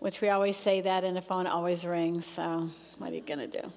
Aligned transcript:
which 0.00 0.20
we 0.20 0.30
always 0.30 0.56
say 0.56 0.80
that, 0.80 1.04
and 1.04 1.16
the 1.16 1.20
phone 1.22 1.46
always 1.46 1.84
rings. 1.84 2.26
So, 2.26 2.68
what 2.98 3.12
are 3.12 3.14
you 3.14 3.20
going 3.20 3.38
to 3.38 3.46
do? 3.46 3.72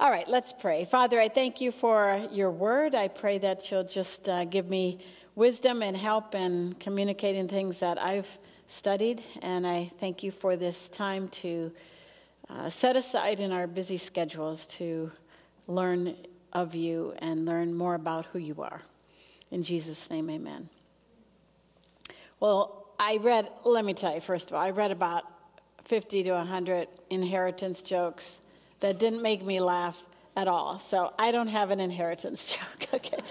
All 0.00 0.10
right, 0.10 0.28
let's 0.28 0.52
pray. 0.52 0.84
Father, 0.84 1.20
I 1.20 1.28
thank 1.28 1.60
you 1.60 1.72
for 1.72 2.26
your 2.32 2.50
word. 2.50 2.94
I 2.94 3.08
pray 3.08 3.38
that 3.38 3.70
you'll 3.70 3.84
just 3.84 4.28
uh, 4.28 4.44
give 4.44 4.68
me 4.68 4.98
wisdom 5.34 5.82
and 5.82 5.96
help 5.96 6.34
in 6.34 6.74
communicating 6.80 7.48
things 7.48 7.80
that 7.80 8.02
I've 8.02 8.38
studied. 8.66 9.22
And 9.42 9.66
I 9.66 9.90
thank 10.00 10.22
you 10.22 10.30
for 10.30 10.56
this 10.56 10.88
time 10.88 11.28
to 11.28 11.72
uh, 12.48 12.70
set 12.70 12.96
aside 12.96 13.40
in 13.40 13.52
our 13.52 13.66
busy 13.66 13.96
schedules 13.98 14.66
to 14.66 15.10
learn 15.66 16.16
of 16.52 16.74
you 16.74 17.14
and 17.18 17.44
learn 17.44 17.74
more 17.74 17.94
about 17.94 18.26
who 18.26 18.38
you 18.38 18.62
are. 18.62 18.82
In 19.50 19.62
Jesus' 19.62 20.10
name, 20.10 20.30
amen. 20.30 20.68
Well, 22.40 22.85
I 22.98 23.18
read, 23.18 23.48
let 23.64 23.84
me 23.84 23.94
tell 23.94 24.14
you, 24.14 24.20
first 24.20 24.50
of 24.50 24.54
all, 24.54 24.62
I 24.62 24.70
read 24.70 24.90
about 24.90 25.24
50 25.84 26.22
to 26.24 26.32
100 26.32 26.88
inheritance 27.10 27.82
jokes 27.82 28.40
that 28.80 28.98
didn't 28.98 29.22
make 29.22 29.44
me 29.44 29.60
laugh 29.60 30.02
at 30.36 30.48
all. 30.48 30.78
So 30.78 31.12
I 31.18 31.30
don't 31.30 31.48
have 31.48 31.70
an 31.70 31.80
inheritance 31.80 32.56
joke, 32.80 32.94
okay? 32.94 33.22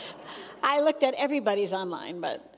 I 0.63 0.81
looked 0.81 1.03
at 1.03 1.13
everybody's 1.15 1.73
online, 1.73 2.19
but 2.21 2.55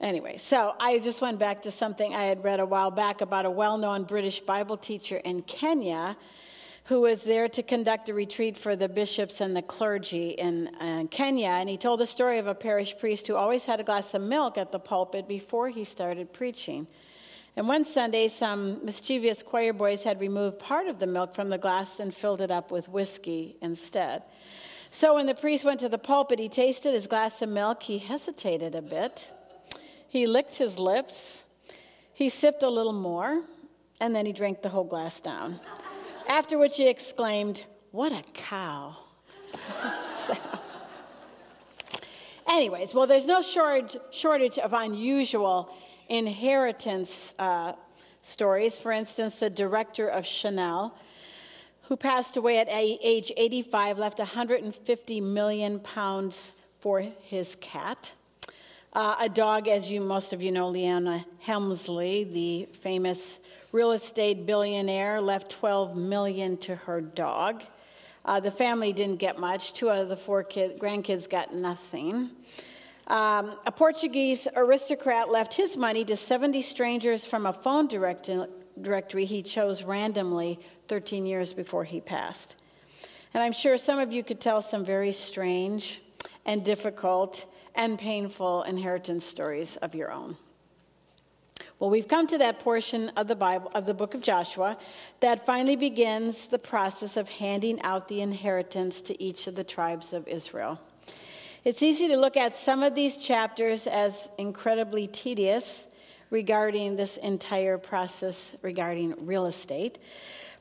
anyway. 0.00 0.38
So 0.38 0.74
I 0.78 0.98
just 0.98 1.20
went 1.20 1.38
back 1.38 1.62
to 1.62 1.70
something 1.70 2.14
I 2.14 2.24
had 2.24 2.44
read 2.44 2.60
a 2.60 2.66
while 2.66 2.90
back 2.90 3.20
about 3.20 3.46
a 3.46 3.50
well 3.50 3.78
known 3.78 4.04
British 4.04 4.40
Bible 4.40 4.76
teacher 4.76 5.16
in 5.16 5.42
Kenya 5.42 6.16
who 6.86 7.00
was 7.00 7.24
there 7.24 7.48
to 7.48 7.62
conduct 7.64 8.08
a 8.08 8.14
retreat 8.14 8.56
for 8.56 8.76
the 8.76 8.88
bishops 8.88 9.40
and 9.40 9.56
the 9.56 9.62
clergy 9.62 10.30
in 10.30 10.68
uh, 10.76 11.04
Kenya. 11.10 11.48
And 11.48 11.68
he 11.68 11.76
told 11.76 11.98
the 11.98 12.06
story 12.06 12.38
of 12.38 12.46
a 12.46 12.54
parish 12.54 12.96
priest 12.96 13.26
who 13.26 13.34
always 13.34 13.64
had 13.64 13.80
a 13.80 13.84
glass 13.84 14.14
of 14.14 14.22
milk 14.22 14.56
at 14.56 14.70
the 14.70 14.78
pulpit 14.78 15.26
before 15.26 15.68
he 15.68 15.82
started 15.82 16.32
preaching. 16.32 16.86
And 17.56 17.66
one 17.66 17.84
Sunday, 17.84 18.28
some 18.28 18.84
mischievous 18.84 19.42
choir 19.42 19.72
boys 19.72 20.04
had 20.04 20.20
removed 20.20 20.60
part 20.60 20.86
of 20.86 21.00
the 21.00 21.06
milk 21.06 21.34
from 21.34 21.48
the 21.48 21.58
glass 21.58 21.98
and 21.98 22.14
filled 22.14 22.40
it 22.40 22.52
up 22.52 22.70
with 22.70 22.88
whiskey 22.88 23.56
instead. 23.60 24.22
So 24.92 25.14
when 25.14 25.26
the 25.26 25.34
priest 25.34 25.64
went 25.64 25.80
to 25.80 25.88
the 25.88 25.98
pulpit, 25.98 26.38
he 26.38 26.48
tasted 26.48 26.94
his 26.94 27.08
glass 27.08 27.42
of 27.42 27.48
milk. 27.48 27.82
He 27.82 27.98
hesitated 27.98 28.76
a 28.76 28.82
bit. 28.82 29.28
He 30.06 30.28
licked 30.28 30.56
his 30.56 30.78
lips. 30.78 31.42
He 32.14 32.28
sipped 32.28 32.62
a 32.62 32.70
little 32.70 32.92
more, 32.92 33.42
and 34.00 34.14
then 34.14 34.24
he 34.24 34.32
drank 34.32 34.62
the 34.62 34.68
whole 34.68 34.84
glass 34.84 35.18
down. 35.18 35.58
After 36.28 36.58
which 36.58 36.76
he 36.76 36.88
exclaimed, 36.88 37.64
What 37.92 38.12
a 38.12 38.22
cow. 38.34 38.96
so, 40.12 40.36
anyways, 42.48 42.94
well, 42.94 43.06
there's 43.06 43.26
no 43.26 43.42
shortage, 43.42 43.96
shortage 44.10 44.58
of 44.58 44.72
unusual 44.72 45.74
inheritance 46.08 47.34
uh, 47.38 47.74
stories. 48.22 48.78
For 48.78 48.92
instance, 48.92 49.36
the 49.36 49.50
director 49.50 50.08
of 50.08 50.26
Chanel, 50.26 50.96
who 51.82 51.96
passed 51.96 52.36
away 52.36 52.58
at 52.58 52.66
age 52.70 53.30
85, 53.36 53.98
left 53.98 54.18
150 54.18 55.20
million 55.20 55.78
pounds 55.80 56.52
for 56.80 57.00
his 57.00 57.56
cat. 57.60 58.12
Uh, 58.92 59.14
a 59.20 59.28
dog, 59.28 59.68
as 59.68 59.90
you 59.90 60.00
most 60.00 60.32
of 60.32 60.42
you 60.42 60.50
know, 60.50 60.68
Leona 60.68 61.24
Helmsley, 61.40 62.24
the 62.24 62.66
famous 62.80 63.38
real 63.76 63.92
estate 63.92 64.46
billionaire, 64.46 65.20
left 65.20 65.50
12 65.50 65.94
million 65.98 66.56
to 66.56 66.74
her 66.74 67.02
dog. 67.02 67.62
Uh, 68.24 68.40
the 68.40 68.50
family 68.50 68.90
didn't 68.90 69.16
get 69.16 69.38
much. 69.38 69.74
Two 69.74 69.90
out 69.90 69.98
of 69.98 70.08
the 70.08 70.16
four 70.16 70.42
kid, 70.42 70.78
grandkids 70.78 71.28
got 71.28 71.54
nothing. 71.54 72.30
Um, 73.06 73.54
a 73.66 73.70
Portuguese 73.70 74.48
aristocrat 74.56 75.28
left 75.28 75.52
his 75.52 75.76
money 75.76 76.06
to 76.06 76.16
70 76.16 76.62
strangers 76.62 77.26
from 77.26 77.44
a 77.44 77.52
phone 77.52 77.86
direct- 77.86 78.30
directory 78.80 79.26
he 79.26 79.42
chose 79.42 79.82
randomly 79.82 80.58
13 80.88 81.26
years 81.26 81.52
before 81.52 81.84
he 81.84 82.00
passed. 82.00 82.56
And 83.34 83.42
I'm 83.42 83.52
sure 83.52 83.76
some 83.76 83.98
of 83.98 84.10
you 84.10 84.24
could 84.24 84.40
tell 84.40 84.62
some 84.62 84.86
very 84.86 85.12
strange 85.12 86.00
and 86.46 86.64
difficult 86.64 87.44
and 87.74 87.98
painful 87.98 88.62
inheritance 88.62 89.26
stories 89.26 89.76
of 89.76 89.94
your 89.94 90.10
own. 90.10 90.38
Well, 91.78 91.90
we've 91.90 92.08
come 92.08 92.26
to 92.28 92.38
that 92.38 92.60
portion 92.60 93.10
of 93.16 93.28
the 93.28 93.34
Bible, 93.34 93.70
of 93.74 93.84
the 93.84 93.92
book 93.92 94.14
of 94.14 94.22
Joshua, 94.22 94.78
that 95.20 95.44
finally 95.44 95.76
begins 95.76 96.46
the 96.46 96.58
process 96.58 97.18
of 97.18 97.28
handing 97.28 97.82
out 97.82 98.08
the 98.08 98.22
inheritance 98.22 99.02
to 99.02 99.22
each 99.22 99.46
of 99.46 99.56
the 99.56 99.64
tribes 99.64 100.14
of 100.14 100.26
Israel. 100.26 100.80
It's 101.64 101.82
easy 101.82 102.08
to 102.08 102.16
look 102.16 102.38
at 102.38 102.56
some 102.56 102.82
of 102.82 102.94
these 102.94 103.18
chapters 103.18 103.86
as 103.86 104.30
incredibly 104.38 105.06
tedious 105.06 105.86
regarding 106.30 106.96
this 106.96 107.18
entire 107.18 107.76
process 107.76 108.54
regarding 108.62 109.26
real 109.26 109.44
estate. 109.44 109.98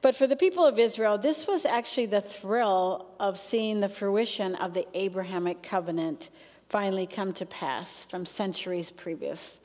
But 0.02 0.18
for 0.18 0.28
the 0.28 0.36
people 0.36 0.66
of 0.66 0.78
Israel, 0.78 1.18
this 1.18 1.48
was 1.48 1.66
actually 1.66 2.08
the 2.08 2.20
thrill 2.20 3.08
of 3.22 3.40
seeing 3.40 3.80
the 3.80 3.88
fruition 3.88 4.56
of 4.56 4.74
the 4.74 4.86
Abrahamic 4.94 5.64
covenant 5.64 6.30
finally 6.68 7.08
come 7.08 7.32
to 7.34 7.46
pass 7.46 8.04
from 8.10 8.26
centuries 8.26 8.92
previous. 8.92 9.62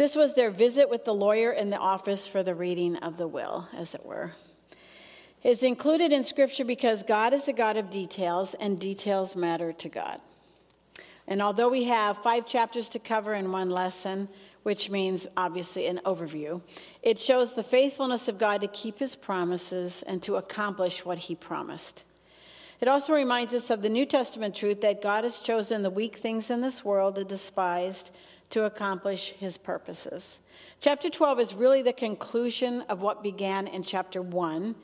This 0.00 0.16
was 0.16 0.34
their 0.34 0.50
visit 0.50 0.88
with 0.88 1.04
the 1.04 1.12
lawyer 1.12 1.52
in 1.52 1.68
the 1.68 1.76
office 1.76 2.26
for 2.26 2.42
the 2.42 2.54
reading 2.54 2.96
of 2.96 3.18
the 3.18 3.28
will, 3.28 3.68
as 3.76 3.94
it 3.94 4.02
were. 4.02 4.30
It's 5.42 5.62
included 5.62 6.10
in 6.10 6.24
Scripture 6.24 6.64
because 6.64 7.02
God 7.02 7.34
is 7.34 7.48
a 7.48 7.52
God 7.52 7.76
of 7.76 7.90
details, 7.90 8.54
and 8.54 8.80
details 8.80 9.36
matter 9.36 9.74
to 9.74 9.90
God. 9.90 10.22
And 11.26 11.42
although 11.42 11.68
we 11.68 11.84
have 11.84 12.16
five 12.16 12.46
chapters 12.46 12.88
to 12.88 12.98
cover 12.98 13.34
in 13.34 13.52
one 13.52 13.68
lesson, 13.68 14.30
which 14.62 14.88
means 14.88 15.26
obviously 15.36 15.86
an 15.86 16.00
overview, 16.06 16.62
it 17.02 17.18
shows 17.18 17.52
the 17.52 17.62
faithfulness 17.62 18.26
of 18.26 18.38
God 18.38 18.62
to 18.62 18.68
keep 18.68 18.98
his 18.98 19.14
promises 19.14 20.02
and 20.06 20.22
to 20.22 20.36
accomplish 20.36 21.04
what 21.04 21.18
he 21.18 21.34
promised. 21.34 22.04
It 22.80 22.88
also 22.88 23.12
reminds 23.12 23.52
us 23.52 23.68
of 23.68 23.82
the 23.82 23.90
New 23.90 24.06
Testament 24.06 24.54
truth 24.54 24.80
that 24.80 25.02
God 25.02 25.24
has 25.24 25.40
chosen 25.40 25.82
the 25.82 25.90
weak 25.90 26.16
things 26.16 26.48
in 26.48 26.62
this 26.62 26.82
world, 26.82 27.16
the 27.16 27.24
despised, 27.24 28.12
to 28.50 28.64
accomplish 28.64 29.30
his 29.38 29.56
purposes. 29.56 30.40
Chapter 30.80 31.08
12 31.08 31.40
is 31.40 31.54
really 31.54 31.82
the 31.82 31.92
conclusion 31.92 32.82
of 32.82 33.00
what 33.00 33.22
began 33.22 33.66
in 33.66 33.82
chapter 33.82 34.20
1, 34.20 34.74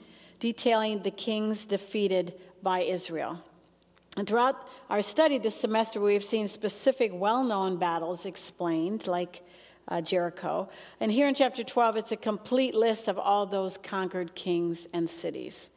detailing 0.41 1.03
the 1.03 1.11
kings 1.11 1.65
defeated 1.65 2.35
by 2.63 2.81
Israel. 2.81 3.43
And 4.17 4.27
throughout 4.27 4.57
our 4.89 5.03
study 5.03 5.39
this 5.39 5.55
semester, 5.55 6.01
we 6.01 6.15
have 6.15 6.25
seen 6.25 6.49
specific 6.49 7.11
well 7.13 7.45
known 7.45 7.77
battles 7.77 8.25
explained, 8.25 9.07
like 9.07 9.43
uh, 9.89 10.01
Jericho. 10.01 10.69
And 11.01 11.13
here 11.13 11.29
in 11.29 11.35
chapter 11.35 11.63
12, 11.63 11.97
it's 11.97 12.13
a 12.13 12.17
complete 12.17 12.75
list 12.75 13.09
of 13.09 13.19
all 13.19 13.47
those 13.47 13.77
conquered 13.79 14.35
kings 14.35 14.87
and 14.93 15.09
cities. 15.09 15.71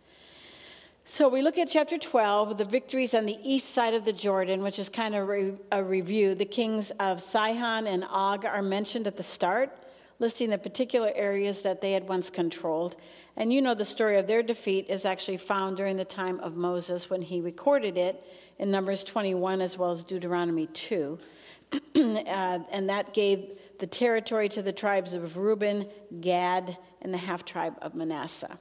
So 1.05 1.27
we 1.27 1.41
look 1.41 1.57
at 1.57 1.69
chapter 1.69 1.97
12, 1.97 2.57
the 2.57 2.65
victories 2.65 3.13
on 3.13 3.25
the 3.25 3.37
east 3.43 3.69
side 3.69 3.93
of 3.93 4.05
the 4.05 4.13
Jordan, 4.13 4.61
which 4.61 4.79
is 4.79 4.89
kind 4.89 5.15
of 5.15 5.27
re- 5.27 5.53
a 5.71 5.83
review. 5.83 6.35
The 6.35 6.45
kings 6.45 6.91
of 6.99 7.21
Sihon 7.21 7.87
and 7.87 8.05
Og 8.05 8.45
are 8.45 8.61
mentioned 8.61 9.07
at 9.07 9.17
the 9.17 9.23
start, 9.23 9.75
listing 10.19 10.49
the 10.49 10.57
particular 10.57 11.11
areas 11.15 11.61
that 11.63 11.81
they 11.81 11.93
had 11.93 12.07
once 12.07 12.29
controlled. 12.29 12.95
And 13.35 13.51
you 13.51 13.61
know 13.61 13.73
the 13.73 13.85
story 13.85 14.17
of 14.17 14.27
their 14.27 14.43
defeat 14.43 14.87
is 14.89 15.05
actually 15.05 15.37
found 15.37 15.77
during 15.77 15.97
the 15.97 16.05
time 16.05 16.39
of 16.41 16.55
Moses 16.55 17.09
when 17.09 17.21
he 17.21 17.41
recorded 17.41 17.97
it 17.97 18.23
in 18.59 18.69
Numbers 18.69 19.03
21 19.03 19.61
as 19.61 19.77
well 19.77 19.91
as 19.91 20.03
Deuteronomy 20.03 20.67
2. 20.67 21.17
uh, 21.73 21.79
and 21.95 22.89
that 22.89 23.13
gave 23.13 23.57
the 23.79 23.87
territory 23.87 24.49
to 24.49 24.61
the 24.61 24.73
tribes 24.73 25.13
of 25.13 25.37
Reuben, 25.37 25.87
Gad, 26.21 26.77
and 27.01 27.13
the 27.13 27.17
half 27.17 27.45
tribe 27.45 27.75
of 27.81 27.95
Manasseh. 27.95 28.59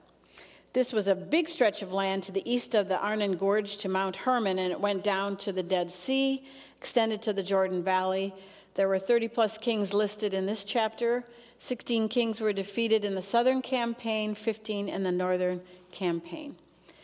This 0.74 0.92
was 0.92 1.08
a 1.08 1.14
big 1.14 1.48
stretch 1.48 1.80
of 1.80 1.92
land 1.92 2.24
to 2.24 2.32
the 2.32 2.48
east 2.50 2.74
of 2.74 2.88
the 2.88 2.98
Arnon 2.98 3.36
Gorge 3.36 3.78
to 3.78 3.88
Mount 3.88 4.16
Hermon, 4.16 4.58
and 4.58 4.70
it 4.70 4.78
went 4.78 5.02
down 5.02 5.36
to 5.38 5.52
the 5.52 5.62
Dead 5.62 5.90
Sea, 5.90 6.44
extended 6.78 7.22
to 7.22 7.32
the 7.32 7.42
Jordan 7.42 7.82
Valley. 7.82 8.34
There 8.74 8.86
were 8.86 8.98
30 8.98 9.28
plus 9.28 9.56
kings 9.56 9.94
listed 9.94 10.34
in 10.34 10.44
this 10.44 10.64
chapter. 10.64 11.24
16 11.56 12.08
kings 12.08 12.40
were 12.40 12.52
defeated 12.52 13.04
in 13.04 13.14
the 13.14 13.22
southern 13.22 13.62
campaign, 13.62 14.34
15 14.34 14.88
in 14.88 15.02
the 15.02 15.10
northern 15.10 15.62
campaign. 15.90 16.54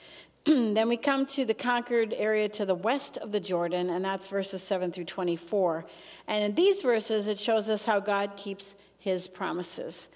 then 0.45 0.89
we 0.89 0.99
come 0.99 1.25
to 1.25 1.47
the 1.47 1.55
conquered 1.55 2.13
area 2.13 2.51
to 2.51 2.67
the 2.67 2.75
west 2.75 3.17
of 3.17 3.33
the 3.33 3.41
Jordan, 3.41 3.89
and 3.89 4.05
that's 4.05 4.27
verses 4.27 4.63
7 4.63 4.93
through 4.93 5.07
24. 5.07 5.87
And 6.29 6.45
in 6.45 6.55
these 6.55 6.83
verses, 6.83 7.29
it 7.29 7.39
shows 7.39 7.71
us 7.71 7.87
how 7.87 7.99
God 7.99 8.37
keeps 8.37 8.75
his 8.99 9.27
promises. 9.27 10.11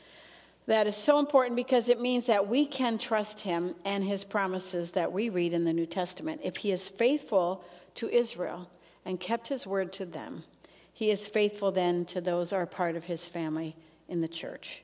That 0.68 0.86
is 0.86 0.96
so 0.96 1.18
important 1.18 1.56
because 1.56 1.88
it 1.88 1.98
means 1.98 2.26
that 2.26 2.46
we 2.46 2.66
can 2.66 2.98
trust 2.98 3.40
him 3.40 3.74
and 3.86 4.04
his 4.04 4.22
promises 4.22 4.90
that 4.90 5.10
we 5.10 5.30
read 5.30 5.54
in 5.54 5.64
the 5.64 5.72
New 5.72 5.86
Testament. 5.86 6.42
If 6.44 6.58
he 6.58 6.70
is 6.70 6.90
faithful 6.90 7.64
to 7.94 8.10
Israel 8.10 8.68
and 9.06 9.18
kept 9.18 9.48
his 9.48 9.66
word 9.66 9.94
to 9.94 10.04
them, 10.04 10.44
he 10.92 11.10
is 11.10 11.26
faithful 11.26 11.72
then 11.72 12.04
to 12.06 12.20
those 12.20 12.50
who 12.50 12.56
are 12.56 12.66
part 12.66 12.96
of 12.96 13.04
his 13.04 13.26
family 13.26 13.76
in 14.10 14.20
the 14.20 14.28
church. 14.28 14.82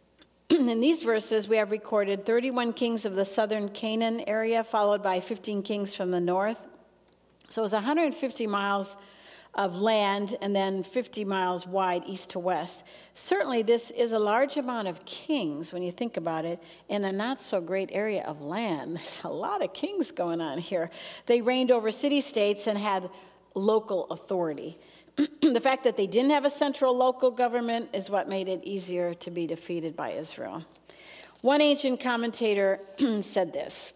in 0.48 0.80
these 0.80 1.02
verses, 1.02 1.46
we 1.46 1.58
have 1.58 1.70
recorded 1.70 2.24
31 2.24 2.72
kings 2.72 3.04
of 3.04 3.14
the 3.14 3.26
southern 3.26 3.68
Canaan 3.68 4.22
area, 4.26 4.64
followed 4.64 5.02
by 5.02 5.20
15 5.20 5.62
kings 5.62 5.94
from 5.94 6.12
the 6.12 6.20
north. 6.20 6.66
So 7.50 7.60
it 7.60 7.64
was 7.64 7.74
150 7.74 8.46
miles 8.46 8.96
of 9.54 9.80
land 9.80 10.36
and 10.40 10.54
then 10.54 10.82
50 10.82 11.24
miles 11.24 11.66
wide 11.66 12.02
east 12.06 12.30
to 12.30 12.38
west. 12.38 12.84
Certainly, 13.14 13.62
this 13.62 13.90
is 13.90 14.12
a 14.12 14.18
large 14.18 14.56
amount 14.56 14.88
of 14.88 15.04
kings 15.04 15.72
when 15.72 15.82
you 15.82 15.90
think 15.90 16.16
about 16.16 16.44
it 16.44 16.62
in 16.88 17.04
a 17.04 17.12
not 17.12 17.40
so 17.40 17.60
great 17.60 17.90
area 17.92 18.22
of 18.24 18.40
land. 18.40 18.96
There's 18.96 19.24
a 19.24 19.28
lot 19.28 19.62
of 19.62 19.72
kings 19.72 20.10
going 20.10 20.40
on 20.40 20.58
here. 20.58 20.90
They 21.26 21.40
reigned 21.40 21.70
over 21.70 21.90
city 21.90 22.20
states 22.20 22.66
and 22.66 22.78
had 22.78 23.10
local 23.54 24.06
authority. 24.10 24.78
the 25.16 25.60
fact 25.60 25.84
that 25.84 25.96
they 25.96 26.06
didn't 26.06 26.30
have 26.30 26.44
a 26.44 26.50
central 26.50 26.96
local 26.96 27.30
government 27.30 27.90
is 27.92 28.08
what 28.08 28.28
made 28.28 28.48
it 28.48 28.62
easier 28.64 29.14
to 29.14 29.30
be 29.30 29.46
defeated 29.46 29.96
by 29.96 30.10
Israel. 30.12 30.64
One 31.40 31.60
ancient 31.60 32.00
commentator 32.00 32.80
said 33.22 33.52
this 33.52 33.92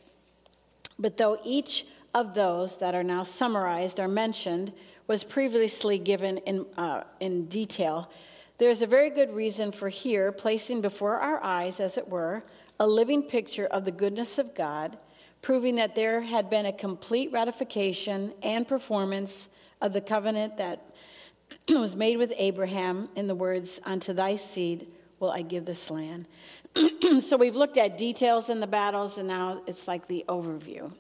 But 0.98 1.16
though 1.16 1.38
each 1.44 1.86
of 2.12 2.34
those 2.34 2.78
that 2.78 2.94
are 2.94 3.02
now 3.02 3.22
summarized 3.22 4.00
are 4.00 4.08
mentioned, 4.08 4.72
was 5.06 5.24
previously 5.24 5.98
given 5.98 6.38
in, 6.38 6.66
uh, 6.76 7.04
in 7.20 7.46
detail, 7.46 8.10
there 8.58 8.70
is 8.70 8.82
a 8.82 8.86
very 8.86 9.10
good 9.10 9.34
reason 9.34 9.72
for 9.72 9.88
here 9.88 10.30
placing 10.32 10.80
before 10.80 11.18
our 11.18 11.42
eyes, 11.42 11.80
as 11.80 11.98
it 11.98 12.08
were, 12.08 12.42
a 12.78 12.86
living 12.86 13.22
picture 13.22 13.66
of 13.66 13.84
the 13.84 13.90
goodness 13.90 14.38
of 14.38 14.54
God, 14.54 14.96
proving 15.42 15.74
that 15.76 15.94
there 15.94 16.20
had 16.20 16.48
been 16.48 16.66
a 16.66 16.72
complete 16.72 17.32
ratification 17.32 18.32
and 18.42 18.66
performance 18.66 19.48
of 19.80 19.92
the 19.92 20.00
covenant 20.00 20.56
that 20.56 20.94
was 21.68 21.96
made 21.96 22.16
with 22.16 22.32
Abraham 22.36 23.08
in 23.16 23.26
the 23.26 23.34
words, 23.34 23.80
Unto 23.84 24.12
thy 24.12 24.36
seed 24.36 24.86
will 25.20 25.30
I 25.30 25.42
give 25.42 25.64
this 25.64 25.90
land. 25.90 26.26
so 27.20 27.36
we've 27.36 27.56
looked 27.56 27.76
at 27.76 27.98
details 27.98 28.50
in 28.50 28.60
the 28.60 28.66
battles, 28.66 29.18
and 29.18 29.28
now 29.28 29.62
it's 29.66 29.86
like 29.86 30.06
the 30.06 30.24
overview. 30.28 30.92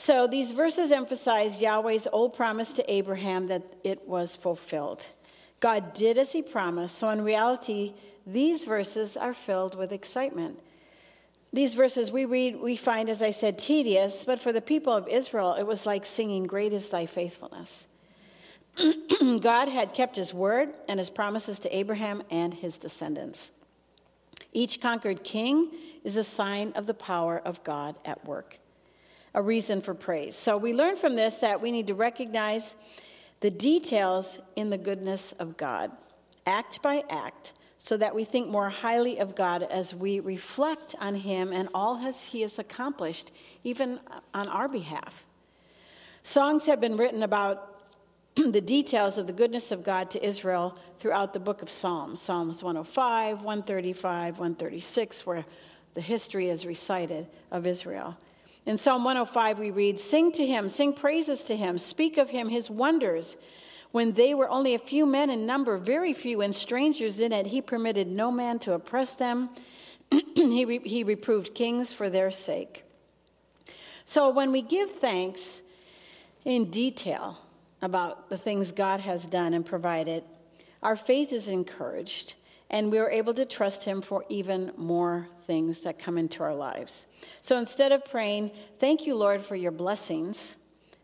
So 0.00 0.26
these 0.26 0.52
verses 0.52 0.92
emphasize 0.92 1.60
Yahweh's 1.60 2.08
old 2.10 2.32
promise 2.32 2.72
to 2.72 2.90
Abraham 2.90 3.48
that 3.48 3.62
it 3.84 4.08
was 4.08 4.34
fulfilled. 4.34 5.04
God 5.60 5.92
did 5.92 6.16
as 6.16 6.32
he 6.32 6.40
promised, 6.40 6.96
so 6.96 7.10
in 7.10 7.20
reality, 7.20 7.92
these 8.26 8.64
verses 8.64 9.18
are 9.18 9.34
filled 9.34 9.74
with 9.74 9.92
excitement. 9.92 10.58
These 11.52 11.74
verses 11.74 12.10
we 12.10 12.24
read, 12.24 12.58
we 12.58 12.76
find, 12.76 13.10
as 13.10 13.20
I 13.20 13.30
said, 13.30 13.58
tedious, 13.58 14.24
but 14.24 14.40
for 14.40 14.54
the 14.54 14.62
people 14.62 14.94
of 14.94 15.06
Israel, 15.06 15.52
it 15.52 15.66
was 15.66 15.84
like 15.84 16.06
singing, 16.06 16.44
Great 16.44 16.72
is 16.72 16.88
thy 16.88 17.04
faithfulness. 17.04 17.86
God 19.20 19.68
had 19.68 19.92
kept 19.92 20.16
his 20.16 20.32
word 20.32 20.70
and 20.88 20.98
his 20.98 21.10
promises 21.10 21.60
to 21.60 21.76
Abraham 21.76 22.22
and 22.30 22.54
his 22.54 22.78
descendants. 22.78 23.52
Each 24.54 24.80
conquered 24.80 25.24
king 25.24 25.70
is 26.04 26.16
a 26.16 26.24
sign 26.24 26.72
of 26.74 26.86
the 26.86 26.94
power 26.94 27.38
of 27.44 27.62
God 27.64 27.96
at 28.06 28.24
work 28.24 28.59
a 29.34 29.42
reason 29.42 29.80
for 29.80 29.94
praise. 29.94 30.36
So 30.36 30.56
we 30.56 30.72
learn 30.72 30.96
from 30.96 31.16
this 31.16 31.36
that 31.36 31.60
we 31.60 31.70
need 31.70 31.86
to 31.88 31.94
recognize 31.94 32.74
the 33.40 33.50
details 33.50 34.38
in 34.56 34.70
the 34.70 34.78
goodness 34.78 35.32
of 35.38 35.56
God, 35.56 35.90
act 36.46 36.82
by 36.82 37.04
act, 37.08 37.52
so 37.76 37.96
that 37.96 38.14
we 38.14 38.24
think 38.24 38.48
more 38.48 38.68
highly 38.68 39.18
of 39.18 39.34
God 39.34 39.62
as 39.62 39.94
we 39.94 40.20
reflect 40.20 40.94
on 41.00 41.14
Him 41.14 41.52
and 41.52 41.68
all 41.72 41.96
has 41.96 42.22
He 42.22 42.42
has 42.42 42.58
accomplished, 42.58 43.30
even 43.64 43.98
on 44.34 44.48
our 44.48 44.68
behalf. 44.68 45.24
Songs 46.22 46.66
have 46.66 46.80
been 46.80 46.98
written 46.98 47.22
about 47.22 47.80
the 48.34 48.60
details 48.60 49.16
of 49.16 49.26
the 49.26 49.32
goodness 49.32 49.72
of 49.72 49.82
God 49.82 50.10
to 50.10 50.24
Israel 50.24 50.76
throughout 50.98 51.32
the 51.32 51.40
book 51.40 51.62
of 51.62 51.70
Psalms 51.70 52.20
Psalms 52.20 52.62
105, 52.62 53.38
135, 53.38 54.34
136, 54.34 55.24
where 55.24 55.46
the 55.94 56.00
history 56.02 56.50
is 56.50 56.66
recited 56.66 57.26
of 57.50 57.66
Israel. 57.66 58.16
In 58.66 58.76
Psalm 58.76 59.04
105, 59.04 59.58
we 59.58 59.70
read, 59.70 59.98
Sing 59.98 60.32
to 60.32 60.46
him, 60.46 60.68
sing 60.68 60.92
praises 60.92 61.42
to 61.44 61.56
him, 61.56 61.78
speak 61.78 62.18
of 62.18 62.30
him, 62.30 62.48
his 62.48 62.68
wonders. 62.68 63.36
When 63.90 64.12
they 64.12 64.34
were 64.34 64.48
only 64.48 64.74
a 64.74 64.78
few 64.78 65.06
men 65.06 65.30
in 65.30 65.46
number, 65.46 65.76
very 65.76 66.12
few, 66.12 66.42
and 66.42 66.54
strangers 66.54 67.18
in 67.18 67.32
it, 67.32 67.46
he 67.46 67.60
permitted 67.60 68.06
no 68.06 68.30
man 68.30 68.58
to 68.60 68.74
oppress 68.74 69.14
them. 69.14 69.50
he, 70.34 70.64
re- 70.64 70.80
he 70.84 71.02
reproved 71.02 71.54
kings 71.54 71.92
for 71.92 72.08
their 72.08 72.30
sake. 72.30 72.84
So 74.04 74.30
when 74.30 74.52
we 74.52 74.62
give 74.62 74.90
thanks 74.90 75.62
in 76.44 76.70
detail 76.70 77.38
about 77.82 78.28
the 78.28 78.38
things 78.38 78.72
God 78.72 79.00
has 79.00 79.26
done 79.26 79.54
and 79.54 79.64
provided, 79.64 80.22
our 80.82 80.96
faith 80.96 81.32
is 81.32 81.48
encouraged 81.48 82.34
and 82.70 82.90
we 82.90 82.98
are 82.98 83.10
able 83.10 83.34
to 83.34 83.44
trust 83.44 83.84
Him 83.84 84.00
for 84.00 84.24
even 84.28 84.72
more 84.76 85.28
things 85.46 85.80
that 85.80 85.98
come 85.98 86.16
into 86.16 86.42
our 86.42 86.54
lives. 86.54 87.06
So 87.42 87.58
instead 87.58 87.92
of 87.92 88.04
praying, 88.04 88.52
Thank 88.78 89.06
you, 89.06 89.14
Lord, 89.14 89.44
for 89.44 89.56
your 89.56 89.72
blessings, 89.72 90.56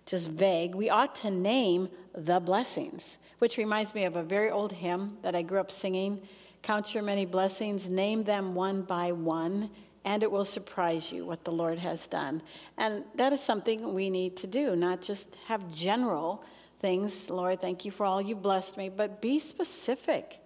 just 0.06 0.28
vague, 0.28 0.74
we 0.74 0.88
ought 0.88 1.14
to 1.16 1.30
name 1.30 1.88
the 2.14 2.40
blessings, 2.40 3.18
which 3.40 3.58
reminds 3.58 3.94
me 3.94 4.04
of 4.04 4.16
a 4.16 4.22
very 4.22 4.50
old 4.50 4.72
hymn 4.72 5.18
that 5.22 5.34
I 5.34 5.42
grew 5.42 5.60
up 5.60 5.70
singing 5.70 6.22
Count 6.62 6.94
your 6.94 7.04
many 7.04 7.26
blessings, 7.26 7.88
name 7.88 8.24
them 8.24 8.56
one 8.56 8.82
by 8.82 9.12
one, 9.12 9.70
and 10.04 10.24
it 10.24 10.30
will 10.30 10.44
surprise 10.44 11.12
you 11.12 11.24
what 11.24 11.44
the 11.44 11.52
Lord 11.52 11.78
has 11.78 12.08
done. 12.08 12.42
And 12.76 13.04
that 13.14 13.32
is 13.32 13.40
something 13.40 13.94
we 13.94 14.10
need 14.10 14.36
to 14.38 14.48
do, 14.48 14.74
not 14.74 15.00
just 15.00 15.28
have 15.46 15.72
general 15.72 16.42
things. 16.80 17.30
Lord, 17.30 17.60
thank 17.60 17.84
you 17.84 17.92
for 17.92 18.04
all 18.04 18.20
you've 18.20 18.42
blessed 18.42 18.76
me, 18.76 18.88
but 18.88 19.22
be 19.22 19.38
specific. 19.38 20.40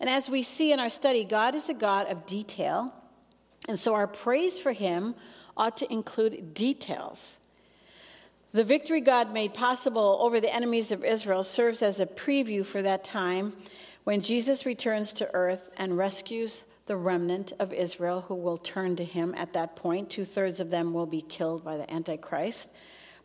And 0.00 0.08
as 0.08 0.28
we 0.28 0.42
see 0.42 0.72
in 0.72 0.80
our 0.80 0.90
study, 0.90 1.24
God 1.24 1.54
is 1.54 1.68
a 1.68 1.74
God 1.74 2.10
of 2.10 2.26
detail. 2.26 2.92
And 3.68 3.78
so 3.78 3.94
our 3.94 4.06
praise 4.06 4.58
for 4.58 4.72
him 4.72 5.14
ought 5.56 5.76
to 5.78 5.92
include 5.92 6.54
details. 6.54 7.38
The 8.52 8.64
victory 8.64 9.00
God 9.00 9.32
made 9.32 9.52
possible 9.52 10.18
over 10.20 10.40
the 10.40 10.54
enemies 10.54 10.90
of 10.90 11.04
Israel 11.04 11.42
serves 11.42 11.82
as 11.82 12.00
a 12.00 12.06
preview 12.06 12.64
for 12.64 12.80
that 12.80 13.04
time 13.04 13.52
when 14.04 14.22
Jesus 14.22 14.64
returns 14.64 15.12
to 15.14 15.28
earth 15.34 15.70
and 15.76 15.98
rescues 15.98 16.62
the 16.86 16.96
remnant 16.96 17.52
of 17.58 17.74
Israel 17.74 18.22
who 18.22 18.34
will 18.34 18.56
turn 18.56 18.96
to 18.96 19.04
him 19.04 19.34
at 19.36 19.52
that 19.52 19.76
point. 19.76 20.08
Two 20.08 20.24
thirds 20.24 20.60
of 20.60 20.70
them 20.70 20.94
will 20.94 21.04
be 21.04 21.20
killed 21.20 21.62
by 21.62 21.76
the 21.76 21.92
Antichrist. 21.92 22.70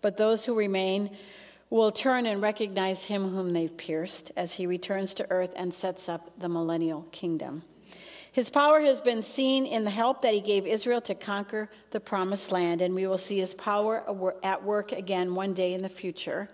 But 0.02 0.18
those 0.18 0.44
who 0.44 0.54
remain 0.54 1.16
will 1.78 1.92
turn 1.92 2.28
and 2.28 2.40
recognize 2.40 3.06
him 3.06 3.30
whom 3.30 3.52
they've 3.52 3.76
pierced 3.76 4.32
as 4.36 4.54
he 4.54 4.68
returns 4.68 5.16
to 5.16 5.32
earth 5.32 5.52
and 5.56 5.74
sets 5.74 6.08
up 6.08 6.32
the 6.40 6.48
millennial 6.48 7.02
kingdom. 7.12 7.64
His 8.32 8.52
power 8.52 8.82
has 8.82 9.02
been 9.02 9.24
seen 9.24 9.66
in 9.66 9.84
the 9.84 9.90
help 9.90 10.22
that 10.22 10.36
he 10.36 10.40
gave 10.40 10.68
Israel 10.68 11.02
to 11.02 11.16
conquer 11.16 11.70
the 11.90 12.00
promised 12.00 12.52
land, 12.52 12.82
and 12.82 12.94
we 12.94 13.08
will 13.08 13.18
see 13.18 13.40
his 13.40 13.56
power 13.56 14.04
at 14.44 14.64
work 14.64 14.92
again 14.92 15.34
one 15.34 15.54
day 15.54 15.74
in 15.74 15.82
the 15.82 15.90
future. 15.90 16.48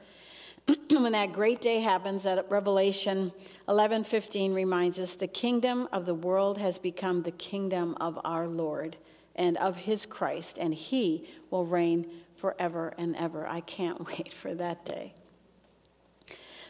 when 0.89 1.11
that 1.11 1.33
great 1.33 1.59
day 1.59 1.81
happens 1.81 2.23
that 2.23 2.49
revelation 2.49 3.33
11:15 3.67 4.53
reminds 4.53 4.99
us 4.99 5.15
the 5.15 5.27
kingdom 5.27 5.89
of 5.91 6.05
the 6.05 6.13
world 6.13 6.57
has 6.57 6.79
become 6.79 7.23
the 7.23 7.31
kingdom 7.31 7.97
of 7.99 8.19
our 8.23 8.47
lord 8.47 8.97
and 9.35 9.57
of 9.57 9.75
his 9.75 10.05
christ 10.05 10.57
and 10.59 10.73
he 10.73 11.27
will 11.49 11.65
reign 11.65 12.05
forever 12.39 12.93
and 12.97 13.15
ever. 13.15 13.47
I 13.47 13.61
can't 13.61 14.05
wait 14.07 14.33
for 14.33 14.53
that 14.55 14.85
day. 14.85 15.13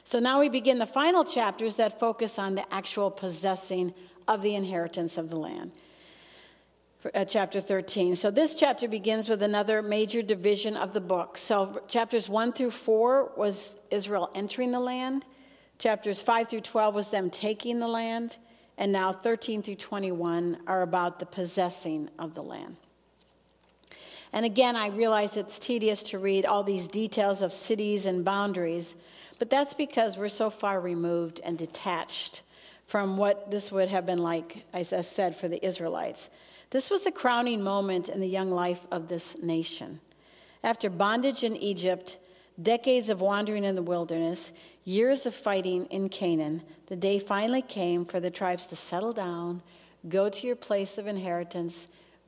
So 0.03 0.19
now 0.19 0.39
we 0.39 0.49
begin 0.49 0.79
the 0.79 0.87
final 0.87 1.23
chapters 1.23 1.75
that 1.75 1.99
focus 1.99 2.39
on 2.39 2.55
the 2.55 2.73
actual 2.73 3.11
possessing 3.11 3.93
of 4.27 4.41
the 4.41 4.55
inheritance 4.55 5.17
of 5.17 5.29
the 5.29 5.37
land. 5.37 5.71
Uh, 7.13 7.23
chapter 7.23 7.61
13. 7.61 8.15
So 8.17 8.29
this 8.29 8.55
chapter 8.55 8.87
begins 8.87 9.29
with 9.29 9.41
another 9.41 9.81
major 9.81 10.21
division 10.21 10.75
of 10.75 10.91
the 10.91 10.99
book. 10.99 11.37
So 11.37 11.81
chapters 11.87 12.27
1 12.27 12.53
through 12.53 12.71
4 12.71 13.33
was 13.37 13.77
Israel 13.89 14.29
entering 14.35 14.71
the 14.71 14.81
land. 14.81 15.23
Chapters 15.77 16.21
5 16.21 16.49
through 16.49 16.61
12 16.61 16.95
was 16.95 17.09
them 17.09 17.29
taking 17.29 17.79
the 17.79 17.87
land. 17.87 18.35
And 18.77 18.91
now 18.91 19.13
13 19.13 19.61
through 19.61 19.75
21 19.75 20.57
are 20.67 20.81
about 20.81 21.19
the 21.19 21.25
possessing 21.25 22.09
of 22.19 22.33
the 22.33 22.43
land. 22.43 22.75
And 24.31 24.45
again, 24.45 24.75
I 24.75 24.87
realize 24.87 25.37
it's 25.37 25.57
tedious 25.57 26.03
to 26.03 26.19
read 26.19 26.45
all 26.45 26.63
these 26.63 26.87
details 26.87 27.41
of 27.41 27.51
cities 27.51 28.05
and 28.05 28.23
boundaries, 28.23 28.95
but 29.39 29.49
that's 29.49 29.73
because 29.73 30.17
we're 30.17 30.29
so 30.29 30.49
far 30.49 30.79
removed 30.79 31.41
and 31.43 31.57
detached 31.57 32.43
from 32.85 33.17
what 33.17 33.51
this 33.51 33.71
would 33.71 33.89
have 33.89 34.05
been 34.05 34.19
like, 34.19 34.65
as 34.73 34.93
I 34.93 35.01
said, 35.01 35.35
for 35.35 35.47
the 35.47 35.63
Israelites. 35.65 36.29
This 36.71 36.89
was 36.89 37.03
the 37.03 37.11
crowning 37.11 37.63
moment 37.63 38.09
in 38.09 38.19
the 38.19 38.27
young 38.27 38.51
life 38.51 38.85
of 38.91 39.07
this 39.07 39.37
nation. 39.41 39.99
After 40.63 40.89
bondage 40.89 41.43
in 41.43 41.55
Egypt, 41.55 42.17
decades 42.61 43.09
of 43.09 43.21
wandering 43.21 43.63
in 43.63 43.75
the 43.75 43.81
wilderness, 43.81 44.51
years 44.85 45.25
of 45.25 45.33
fighting 45.33 45.85
in 45.85 46.09
Canaan, 46.09 46.61
the 46.87 46.95
day 46.95 47.19
finally 47.19 47.61
came 47.61 48.05
for 48.05 48.19
the 48.19 48.29
tribes 48.29 48.65
to 48.67 48.75
settle 48.75 49.13
down, 49.13 49.61
go 50.07 50.29
to 50.29 50.47
your 50.47 50.55
place 50.55 50.97
of 50.97 51.07
inheritance, 51.07 51.87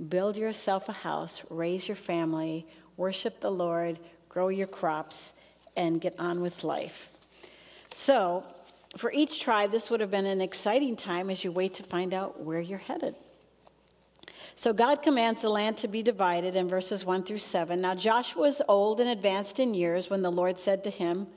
build 0.09 0.37
yourself 0.37 0.89
a 0.89 0.93
house, 0.93 1.43
raise 1.49 1.87
your 1.87 1.95
family, 1.95 2.65
worship 2.97 3.39
the 3.39 3.51
Lord, 3.51 3.99
grow 4.29 4.49
your 4.49 4.67
crops, 4.67 5.33
and 5.75 6.01
get 6.01 6.19
on 6.19 6.41
with 6.41 6.63
life. 6.63 7.09
So, 7.93 8.43
for 8.97 9.11
each 9.11 9.39
tribe, 9.39 9.71
this 9.71 9.89
would 9.89 10.01
have 10.01 10.11
been 10.11 10.25
an 10.25 10.41
exciting 10.41 10.95
time 10.95 11.29
as 11.29 11.43
you 11.43 11.51
wait 11.51 11.75
to 11.75 11.83
find 11.83 12.13
out 12.13 12.41
where 12.41 12.59
you're 12.59 12.79
headed. 12.79 13.15
So, 14.55 14.73
God 14.73 15.01
commands 15.01 15.41
the 15.41 15.49
land 15.49 15.77
to 15.77 15.87
be 15.87 16.03
divided 16.03 16.55
in 16.55 16.67
verses 16.67 17.05
1 17.05 17.23
through 17.23 17.37
7. 17.39 17.79
Now, 17.79 17.95
Joshua 17.95 18.41
was 18.41 18.61
old 18.67 18.99
and 18.99 19.09
advanced 19.09 19.59
in 19.59 19.73
years 19.73 20.09
when 20.09 20.21
the 20.21 20.31
Lord 20.31 20.59
said 20.59 20.83
to 20.83 20.89
him, 20.89 21.27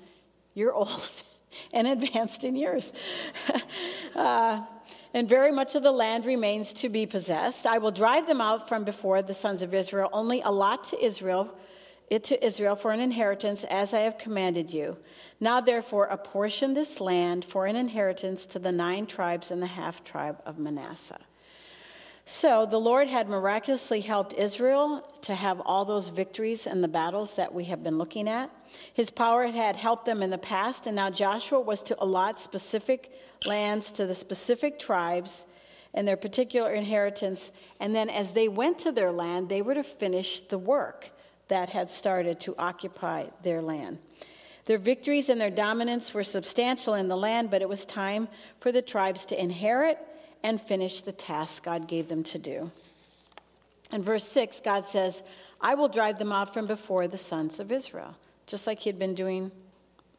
You're 0.52 0.75
old 0.75 1.09
and 1.73 1.87
advanced 1.87 2.44
in 2.44 2.56
years. 2.56 2.92
uh, 4.14 4.62
and 5.14 5.28
very 5.28 5.52
much 5.52 5.76
of 5.76 5.85
the 5.85 5.92
land 5.92 6.26
remains 6.26 6.73
to 6.75 6.88
be 6.88 7.06
possessed. 7.06 7.66
I 7.66 7.78
will 7.78 7.92
drive 7.92 8.26
them 8.26 8.40
out 8.40 8.68
from 8.68 8.83
before 8.83 9.23
the 9.23 9.33
sons 9.33 9.62
of 9.62 9.73
Israel, 9.73 10.11
only 10.12 10.40
a 10.40 10.50
lot 10.50 10.88
to 10.88 11.02
Israel, 11.02 11.56
it 12.11 12.25
to 12.25 12.44
Israel 12.44 12.75
for 12.75 12.90
an 12.90 13.00
inheritance, 13.00 13.64
as 13.64 13.94
I 13.94 14.00
have 14.00 14.18
commanded 14.18 14.73
you. 14.73 14.99
Now, 15.38 15.61
therefore, 15.61 16.06
apportion 16.06 16.75
this 16.75 17.00
land 17.00 17.44
for 17.44 17.66
an 17.66 17.76
inheritance 17.76 18.44
to 18.47 18.59
the 18.59 18.73
nine 18.73 19.06
tribes 19.06 19.52
and 19.52 19.62
the 19.62 19.68
half 19.68 20.02
tribe 20.02 20.42
of 20.44 20.59
Manasseh. 20.59 21.21
So 22.26 22.66
the 22.66 22.80
Lord 22.80 23.06
had 23.06 23.28
miraculously 23.28 24.00
helped 24.00 24.33
Israel 24.33 25.06
to 25.23 25.35
have 25.35 25.61
all 25.61 25.85
those 25.85 26.09
victories 26.09 26.66
and 26.66 26.83
the 26.83 26.88
battles 26.88 27.37
that 27.37 27.54
we 27.54 27.64
have 27.64 27.83
been 27.83 27.99
looking 27.99 28.28
at. 28.28 28.50
His 28.92 29.10
power 29.10 29.46
had 29.46 29.76
helped 29.76 30.06
them 30.06 30.22
in 30.22 30.30
the 30.30 30.38
past, 30.38 30.86
and 30.86 30.96
now 30.96 31.10
Joshua 31.10 31.60
was 31.60 31.82
to 31.84 32.02
allot 32.02 32.38
specific 32.38 33.12
lands 33.46 33.92
to 33.92 34.06
the 34.06 34.14
specific 34.14 34.78
tribes 34.78 35.46
and 35.92 36.06
their 36.06 36.16
particular 36.16 36.72
inheritance. 36.72 37.52
And 37.80 37.94
then 37.94 38.10
as 38.10 38.32
they 38.32 38.48
went 38.48 38.80
to 38.80 38.92
their 38.92 39.12
land, 39.12 39.48
they 39.48 39.62
were 39.62 39.74
to 39.74 39.84
finish 39.84 40.40
the 40.40 40.58
work 40.58 41.10
that 41.48 41.70
had 41.70 41.90
started 41.90 42.40
to 42.40 42.54
occupy 42.58 43.26
their 43.42 43.62
land. 43.62 43.98
Their 44.66 44.78
victories 44.78 45.28
and 45.28 45.40
their 45.40 45.50
dominance 45.50 46.14
were 46.14 46.24
substantial 46.24 46.94
in 46.94 47.08
the 47.08 47.16
land, 47.16 47.50
but 47.50 47.62
it 47.62 47.68
was 47.68 47.84
time 47.84 48.28
for 48.60 48.72
the 48.72 48.82
tribes 48.82 49.26
to 49.26 49.40
inherit 49.40 49.98
and 50.42 50.60
finish 50.60 51.02
the 51.02 51.12
task 51.12 51.64
God 51.64 51.86
gave 51.86 52.08
them 52.08 52.24
to 52.24 52.38
do. 52.38 52.70
In 53.92 54.02
verse 54.02 54.26
6, 54.26 54.60
God 54.64 54.84
says, 54.86 55.22
I 55.60 55.74
will 55.74 55.88
drive 55.88 56.18
them 56.18 56.32
out 56.32 56.52
from 56.52 56.66
before 56.66 57.06
the 57.08 57.18
sons 57.18 57.60
of 57.60 57.70
Israel, 57.70 58.16
just 58.46 58.66
like 58.66 58.80
he 58.80 58.88
had 58.88 58.98
been 58.98 59.14
doing 59.14 59.50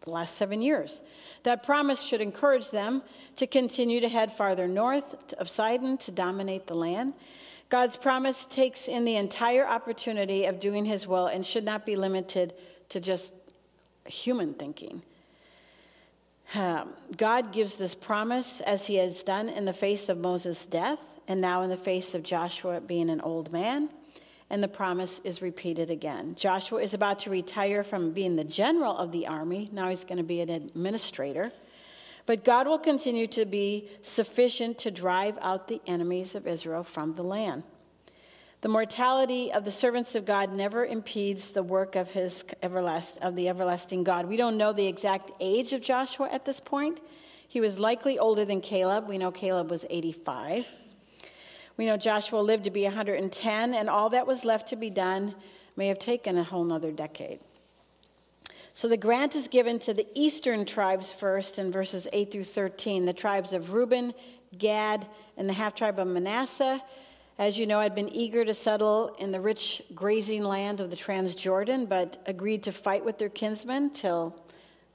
the 0.04 0.12
last 0.12 0.36
seven 0.36 0.62
years. 0.62 1.02
That 1.44 1.64
promise 1.64 2.04
should 2.04 2.22
encourage 2.22 2.70
them 2.70 3.02
to 3.36 3.48
continue 3.48 4.00
to 4.00 4.10
head 4.10 4.32
farther 4.32 4.68
north 4.68 5.34
of 5.34 5.50
Sidon 5.50 5.98
to 6.00 6.12
dominate 6.12 6.68
the 6.68 6.76
land. 6.76 7.14
God's 7.70 7.98
promise 7.98 8.46
takes 8.46 8.88
in 8.88 9.06
the 9.06 9.16
entire 9.16 9.68
opportunity 9.68 10.46
of 10.46 10.60
doing 10.60 10.86
his 10.86 11.08
will 11.08 11.28
and 11.28 11.46
should 11.46 11.66
not 11.66 11.86
be 11.86 11.96
limited 11.96 12.54
to 12.90 13.00
just 13.00 13.34
human 14.06 14.54
thinking. 14.54 15.02
Um, 16.54 16.94
God 17.18 17.52
gives 17.52 17.76
this 17.76 17.96
promise 17.96 18.62
as 18.62 18.86
he 18.86 18.96
has 18.96 19.24
done 19.24 19.50
in 19.50 19.66
the 19.66 19.74
face 19.74 20.10
of 20.10 20.20
Moses' 20.20 20.66
death 20.68 21.00
and 21.28 21.42
now 21.42 21.64
in 21.64 21.72
the 21.72 21.78
face 21.78 22.14
of 22.14 22.22
Joshua 22.22 22.80
being 22.80 23.10
an 23.10 23.20
old 23.22 23.52
man. 23.52 23.90
And 24.50 24.62
the 24.62 24.68
promise 24.68 25.20
is 25.24 25.42
repeated 25.42 25.90
again. 25.90 26.36
Joshua 26.36 26.82
is 26.82 26.94
about 26.94 27.20
to 27.20 27.30
retire 27.30 27.84
from 27.84 28.12
being 28.12 28.36
the 28.36 28.44
general 28.44 28.96
of 28.96 29.12
the 29.12 29.26
army. 29.26 29.70
Now 29.72 29.90
he's 29.90 30.04
going 30.04 30.18
to 30.18 30.24
be 30.24 30.42
an 30.42 30.50
administrator. 30.50 31.52
But 32.26 32.44
God 32.44 32.68
will 32.68 32.80
continue 32.80 33.28
to 33.28 33.46
be 33.46 33.90
sufficient 34.02 34.78
to 34.80 34.92
drive 34.92 35.38
out 35.42 35.68
the 35.68 35.82
enemies 35.88 36.36
of 36.36 36.48
Israel 36.48 36.84
from 36.84 37.16
the 37.16 37.24
land. 37.24 37.64
The 38.62 38.70
mortality 38.70 39.52
of 39.52 39.64
the 39.64 39.72
servants 39.72 40.16
of 40.16 40.26
God 40.26 40.52
never 40.52 40.86
impedes 40.86 41.52
the 41.52 41.62
work 41.62 41.96
of 41.96 42.10
his 42.10 42.44
everlast, 42.64 43.18
of 43.20 43.36
the 43.36 43.48
everlasting 43.48 44.04
God. 44.04 44.26
We 44.26 44.38
don't 44.38 44.58
know 44.58 44.74
the 44.74 44.88
exact 44.88 45.32
age 45.40 45.72
of 45.72 45.82
Joshua 45.82 46.30
at 46.32 46.46
this 46.46 46.60
point. 46.60 47.00
He 47.48 47.62
was 47.62 47.78
likely 47.78 48.18
older 48.18 48.44
than 48.44 48.62
Caleb. 48.62 49.08
We 49.08 49.20
know 49.20 49.32
Caleb 49.32 49.70
was 49.70 49.86
85. 49.88 50.66
We 51.78 51.86
know 51.86 51.98
Joshua 51.98 52.40
lived 52.40 52.64
to 52.66 52.72
be 52.72 52.84
110, 52.84 53.74
and 53.74 53.90
all 53.90 54.10
that 54.10 54.28
was 54.28 54.46
left 54.46 54.70
to 54.70 54.76
be 54.76 54.90
done 54.90 55.36
may 55.76 55.88
have 55.88 56.00
taken 56.00 56.38
a 56.38 56.44
whole 56.44 56.64
nother 56.64 56.92
decade. 56.92 57.40
So 58.74 58.88
the 58.88 58.98
grant 58.98 59.36
is 59.36 59.48
given 59.48 59.80
to 59.80 59.94
the 59.94 60.08
eastern 60.16 60.66
tribes 60.66 61.12
first 61.12 61.60
in 61.60 61.72
verses 61.72 62.08
8 62.12 62.32
through 62.32 62.44
13, 62.44 63.06
the 63.06 63.14
tribes 63.14 63.54
of 63.54 63.74
Reuben, 63.74 64.14
Gad, 64.58 65.08
and 65.38 65.50
the 65.50 65.54
half 65.54 65.76
tribe 65.76 66.00
of 66.00 66.08
Manasseh 66.08 66.82
as 67.38 67.58
you 67.58 67.66
know, 67.66 67.80
I'd 67.80 67.96
been 67.96 68.14
eager 68.14 68.46
to 68.46 68.54
settle 68.54 69.14
in 69.20 69.32
the 69.32 69.42
rich 69.42 69.82
grazing 69.94 70.44
land 70.46 70.80
of 70.80 70.90
the 70.90 70.96
Transjordan, 70.96 71.90
but 71.90 72.22
agreed 72.26 72.64
to 72.64 72.72
fight 72.72 73.04
with 73.04 73.18
their 73.18 73.30
kinsmen 73.30 73.90
till 73.90 74.42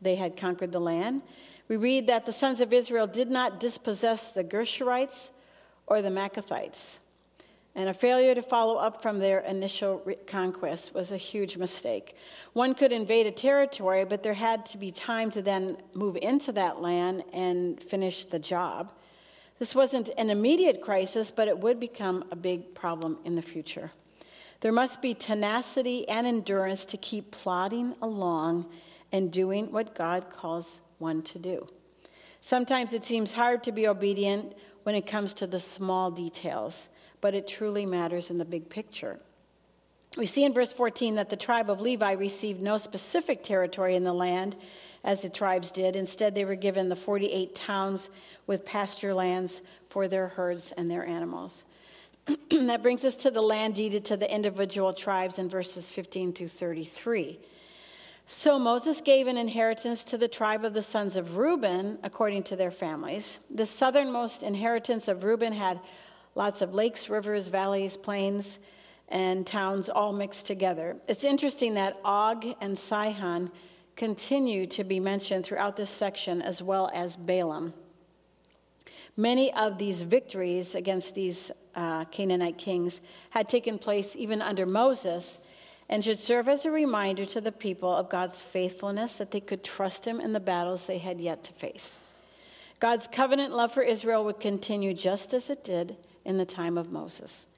they 0.01 0.17
had 0.17 0.39
conquered 0.39 0.73
the 0.73 0.81
land. 0.81 1.23
We 1.69 1.77
read 1.77 2.07
that 2.07 2.25
the 2.25 2.33
sons 2.33 2.63
of 2.63 2.73
Israel 2.73 3.07
did 3.07 3.31
not 3.31 3.61
dispossess 3.61 4.33
the 4.33 4.43
Geshurites 4.43 5.31
or 5.91 6.01
the 6.01 6.09
Maacathites. 6.09 7.01
And 7.75 7.89
a 7.89 7.95
failure 7.95 8.35
to 8.35 8.43
follow 8.43 8.77
up 8.77 9.03
from 9.03 9.19
their 9.19 9.41
initial 9.41 10.03
conquest 10.27 10.95
was 10.95 11.13
a 11.13 11.17
huge 11.17 11.57
mistake. 11.57 12.17
One 12.53 12.75
could 12.75 12.91
invade 12.91 13.27
a 13.27 13.31
territory, 13.31 14.05
but 14.05 14.23
there 14.23 14.35
had 14.35 14.67
to 14.67 14.79
be 14.79 14.91
time 14.91 15.31
to 15.33 15.43
then 15.43 15.77
move 15.93 16.17
into 16.17 16.53
that 16.53 16.81
land 16.81 17.25
and 17.33 17.81
finish 17.81 18.25
the 18.25 18.39
job. 18.39 18.93
This 19.59 19.75
wasn't 19.75 20.11
an 20.17 20.31
immediate 20.31 20.81
crisis, 20.81 21.31
but 21.31 21.47
it 21.47 21.59
would 21.59 21.79
become 21.79 22.25
a 22.31 22.37
big 22.37 22.75
problem 22.75 23.19
in 23.25 23.37
the 23.37 23.43
future. 23.43 23.93
There 24.61 24.73
must 24.73 25.01
be 25.01 25.15
tenacity 25.15 26.09
and 26.09 26.27
endurance 26.27 26.85
to 26.87 26.97
keep 26.97 27.31
plodding 27.31 27.95
along 28.03 28.67
and 29.13 29.31
doing 29.31 29.71
what 29.71 29.95
God 29.95 30.29
calls 30.31 30.81
one 30.99 31.23
to 31.23 31.39
do. 31.39 31.69
Sometimes 32.41 32.95
it 32.95 33.05
seems 33.05 33.33
hard 33.33 33.63
to 33.65 33.73
be 33.73 33.87
obedient 33.87 34.55
when 34.91 34.97
it 34.97 35.07
comes 35.07 35.35
to 35.35 35.47
the 35.47 35.61
small 35.61 36.11
details, 36.11 36.89
but 37.21 37.33
it 37.33 37.47
truly 37.47 37.87
matters 37.87 38.29
in 38.29 38.39
the 38.39 38.45
big 38.45 38.69
picture. 38.69 39.21
We 40.17 40.27
see 40.27 40.43
in 40.43 40.53
verse 40.53 40.73
14 40.73 41.15
that 41.15 41.31
the 41.31 41.37
tribe 41.37 41.71
of 41.71 41.81
Levi 41.81 42.11
received 42.15 42.61
no 42.61 42.77
specific 42.77 43.45
territory 43.45 43.95
in 43.95 44.03
the 44.03 44.13
land 44.13 44.57
as 45.05 45.23
the 45.23 45.29
tribes 45.29 45.71
did. 45.71 45.95
Instead, 45.95 46.35
they 46.35 46.45
were 46.45 46.57
given 46.57 46.89
the 46.89 46.97
48 46.97 47.55
towns 47.55 48.11
with 48.49 48.67
pasture 48.67 49.15
lands 49.15 49.63
for 49.91 50.09
their 50.09 50.27
herds 50.27 50.73
and 50.73 50.91
their 50.91 51.07
animals. 51.07 51.65
that 52.51 52.83
brings 52.83 53.05
us 53.05 53.15
to 53.15 53.31
the 53.31 53.41
land 53.41 53.77
deeded 53.77 54.05
to 54.07 54.17
the 54.17 54.35
individual 54.35 54.93
tribes 54.93 55.39
in 55.39 55.49
verses 55.49 55.89
15 55.89 56.33
through 56.33 56.49
33. 56.49 57.39
So 58.33 58.61
Moses 58.61 59.01
gave 59.01 59.27
an 59.27 59.37
inheritance 59.37 60.05
to 60.05 60.17
the 60.17 60.29
tribe 60.29 60.65
of 60.65 60.73
the 60.73 60.83
sons 60.83 61.17
of 61.17 61.37
Reuben 61.37 61.99
according 62.05 62.45
to 62.45 62.57
their 62.57 62.71
families. 62.71 63.41
The 63.51 63.67
southernmost 63.67 64.45
inheritance 64.45 65.09
of 65.09 65.25
Reuben 65.25 65.53
had 65.53 65.81
lots 66.37 66.63
of 66.63 66.73
lakes, 66.73 67.11
rivers, 67.11 67.49
valleys, 67.49 67.97
plains, 67.97 68.61
and 69.09 69.45
towns 69.45 69.91
all 69.91 70.13
mixed 70.13 70.47
together. 70.47 70.97
It's 71.09 71.25
interesting 71.25 71.75
that 71.75 71.99
Og 72.05 72.47
and 72.61 72.79
Sihon 72.79 73.51
continue 73.97 74.65
to 74.69 74.85
be 74.85 75.01
mentioned 75.01 75.45
throughout 75.45 75.75
this 75.75 75.91
section, 75.91 76.41
as 76.41 76.63
well 76.63 76.89
as 76.95 77.17
Balaam. 77.17 77.75
Many 79.17 79.53
of 79.55 79.77
these 79.77 80.03
victories 80.03 80.77
against 80.77 81.17
these 81.17 81.51
uh, 81.75 82.05
Canaanite 82.05 82.59
kings 82.59 83.01
had 83.31 83.49
taken 83.49 83.77
place 83.77 84.15
even 84.15 84.41
under 84.41 84.67
Moses 84.67 85.41
and 85.91 86.05
should 86.05 86.21
serve 86.21 86.49
as 86.49 86.65
a 86.65 86.71
reminder 86.71 87.27
to 87.27 87.41
the 87.41 87.51
people 87.51 87.93
of 87.93 88.09
God's 88.09 88.41
faithfulness 88.41 89.19
that 89.19 89.33
they 89.33 89.41
could 89.41 89.65
trust 89.65 90.07
him 90.07 90.21
in 90.21 90.33
the 90.33 90.41
battles 90.41 90.87
they 90.87 90.99
had 90.99 91.21
yet 91.21 91.43
to 91.45 91.53
face. 91.53 91.99
God's 92.79 93.09
covenant 93.09 93.53
love 93.53 93.73
for 93.73 93.83
Israel 93.83 94.25
would 94.25 94.39
continue 94.41 94.95
just 94.95 95.35
as 95.35 95.51
it 95.51 95.65
did 95.65 95.97
in 96.25 96.39
the 96.39 96.47
time 96.47 96.79
of 96.79 96.93
Moses. 96.93 97.49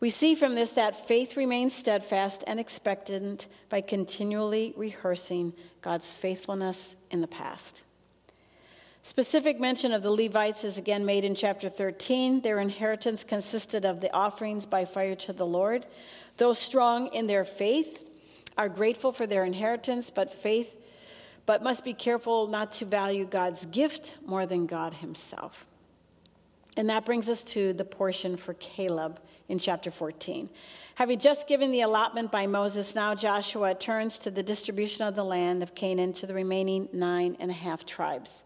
We 0.00 0.10
see 0.10 0.34
from 0.34 0.54
this 0.54 0.72
that 0.72 1.08
faith 1.08 1.36
remains 1.36 1.74
steadfast 1.74 2.44
and 2.46 2.60
expectant 2.60 3.46
by 3.70 3.80
continually 3.80 4.74
rehearsing 4.76 5.54
God's 5.80 6.12
faithfulness 6.12 6.94
in 7.10 7.22
the 7.22 7.26
past. 7.26 7.84
Specific 9.04 9.58
mention 9.58 9.92
of 9.92 10.02
the 10.02 10.10
Levites 10.10 10.62
is 10.62 10.76
again 10.76 11.04
made 11.04 11.24
in 11.24 11.34
chapter 11.34 11.68
13. 11.68 12.42
Their 12.42 12.58
inheritance 12.58 13.24
consisted 13.24 13.84
of 13.84 14.00
the 14.00 14.14
offerings 14.14 14.66
by 14.66 14.84
fire 14.84 15.16
to 15.16 15.32
the 15.32 15.46
Lord. 15.46 15.86
Those 16.36 16.58
strong 16.58 17.08
in 17.08 17.26
their 17.26 17.44
faith 17.44 17.98
are 18.56 18.68
grateful 18.68 19.12
for 19.12 19.26
their 19.26 19.44
inheritance, 19.44 20.10
but 20.10 20.32
faith 20.32 20.74
but 21.44 21.62
must 21.62 21.84
be 21.84 21.94
careful 21.94 22.46
not 22.46 22.72
to 22.72 22.84
value 22.84 23.24
God's 23.24 23.66
gift 23.66 24.14
more 24.24 24.46
than 24.46 24.66
God 24.66 24.94
himself. 24.94 25.66
And 26.76 26.88
that 26.88 27.04
brings 27.04 27.28
us 27.28 27.42
to 27.44 27.72
the 27.72 27.84
portion 27.84 28.36
for 28.36 28.54
Caleb 28.54 29.20
in 29.48 29.58
chapter 29.58 29.90
14. 29.90 30.48
Having 30.94 31.18
just 31.18 31.48
given 31.48 31.72
the 31.72 31.82
allotment 31.82 32.30
by 32.30 32.46
Moses, 32.46 32.94
now 32.94 33.14
Joshua 33.14 33.74
turns 33.74 34.18
to 34.20 34.30
the 34.30 34.42
distribution 34.42 35.06
of 35.06 35.14
the 35.14 35.24
land 35.24 35.62
of 35.62 35.74
Canaan 35.74 36.12
to 36.14 36.26
the 36.26 36.34
remaining 36.34 36.88
nine 36.92 37.36
and 37.40 37.50
a 37.50 37.54
half 37.54 37.84
tribes. 37.84 38.44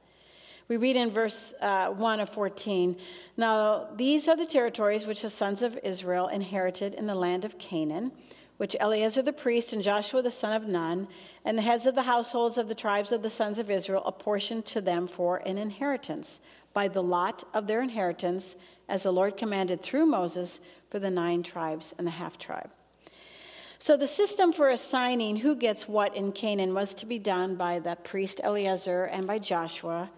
We 0.69 0.79
read 0.79 0.97
in 0.97 1.11
verse 1.11 1.55
uh, 1.61 1.91
1 1.91 2.21
of 2.21 2.29
14 2.31 2.97
Now 3.37 3.89
these 3.97 4.27
are 4.27 4.37
the 4.37 4.47
territories 4.47 5.07
which 5.07 5.23
the 5.23 5.31
sons 5.31 5.63
of 5.63 5.79
Israel 5.85 6.27
inherited 6.27 6.95
in 6.95 7.07
the 7.07 7.15
land 7.15 7.45
of 7.45 7.59
Canaan, 7.59 8.11
which 8.57 8.75
Eleazar 8.81 9.23
the 9.23 9.33
priest 9.33 9.73
and 9.73 9.83
Joshua 9.83 10.23
the 10.23 10.31
son 10.31 10.55
of 10.55 10.67
Nun, 10.67 11.07
and 11.45 11.57
the 11.57 11.63
heads 11.63 11.87
of 11.87 11.95
the 11.95 12.03
households 12.03 12.59
of 12.59 12.69
the 12.69 12.75
tribes 12.75 13.13
of 13.13 13.23
the 13.23 13.31
sons 13.31 13.61
of 13.61 13.71
Israel 13.71 14.03
apportioned 14.05 14.65
to 14.67 14.81
them 14.81 15.07
for 15.07 15.37
an 15.47 15.57
inheritance, 15.57 16.41
by 16.73 16.89
the 16.89 17.03
lot 17.03 17.45
of 17.55 17.69
their 17.69 17.81
inheritance, 17.81 18.57
as 18.89 19.05
the 19.05 19.13
Lord 19.13 19.37
commanded 19.37 19.83
through 19.83 20.07
Moses 20.07 20.59
for 20.91 20.99
the 20.99 21.11
nine 21.11 21.45
tribes 21.45 21.95
and 21.97 22.07
the 22.07 22.13
half 22.13 22.39
tribe. 22.39 22.71
So 23.79 23.97
the 23.97 24.09
system 24.09 24.53
for 24.53 24.71
assigning 24.71 25.37
who 25.37 25.55
gets 25.55 25.87
what 25.87 26.17
in 26.17 26.33
Canaan 26.33 26.75
was 26.75 26.93
to 26.95 27.07
be 27.07 27.21
done 27.21 27.55
by 27.55 27.79
the 27.79 27.95
priest 27.95 28.41
Eleazar 28.43 29.05
and 29.05 29.27
by 29.27 29.39
Joshua, 29.39 30.11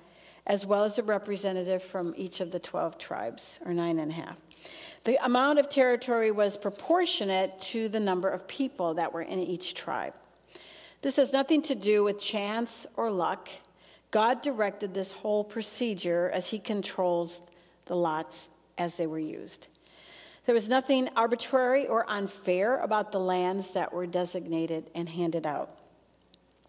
as 0.48 0.64
well 0.64 0.82
as 0.84 0.98
a 0.98 1.02
representative 1.02 1.82
from 1.82 2.14
each 2.16 2.40
of 2.40 2.50
the 2.50 2.58
12 2.58 2.98
tribes, 2.98 3.60
or 3.64 3.74
nine 3.74 3.98
and 3.98 4.10
a 4.10 4.14
half. 4.14 4.40
The 5.04 5.22
amount 5.24 5.58
of 5.58 5.68
territory 5.68 6.30
was 6.30 6.56
proportionate 6.56 7.60
to 7.60 7.88
the 7.88 8.00
number 8.00 8.28
of 8.28 8.48
people 8.48 8.94
that 8.94 9.12
were 9.12 9.22
in 9.22 9.38
each 9.38 9.74
tribe. 9.74 10.14
This 11.02 11.16
has 11.16 11.32
nothing 11.32 11.62
to 11.62 11.74
do 11.74 12.02
with 12.02 12.18
chance 12.18 12.86
or 12.96 13.10
luck. 13.10 13.48
God 14.10 14.42
directed 14.42 14.94
this 14.94 15.12
whole 15.12 15.44
procedure 15.44 16.30
as 16.32 16.48
He 16.48 16.58
controls 16.58 17.40
the 17.84 17.94
lots 17.94 18.48
as 18.76 18.96
they 18.96 19.06
were 19.06 19.18
used. 19.18 19.68
There 20.46 20.54
was 20.54 20.68
nothing 20.68 21.10
arbitrary 21.14 21.86
or 21.86 22.08
unfair 22.08 22.78
about 22.78 23.12
the 23.12 23.20
lands 23.20 23.72
that 23.72 23.92
were 23.92 24.06
designated 24.06 24.90
and 24.94 25.08
handed 25.08 25.46
out. 25.46 25.78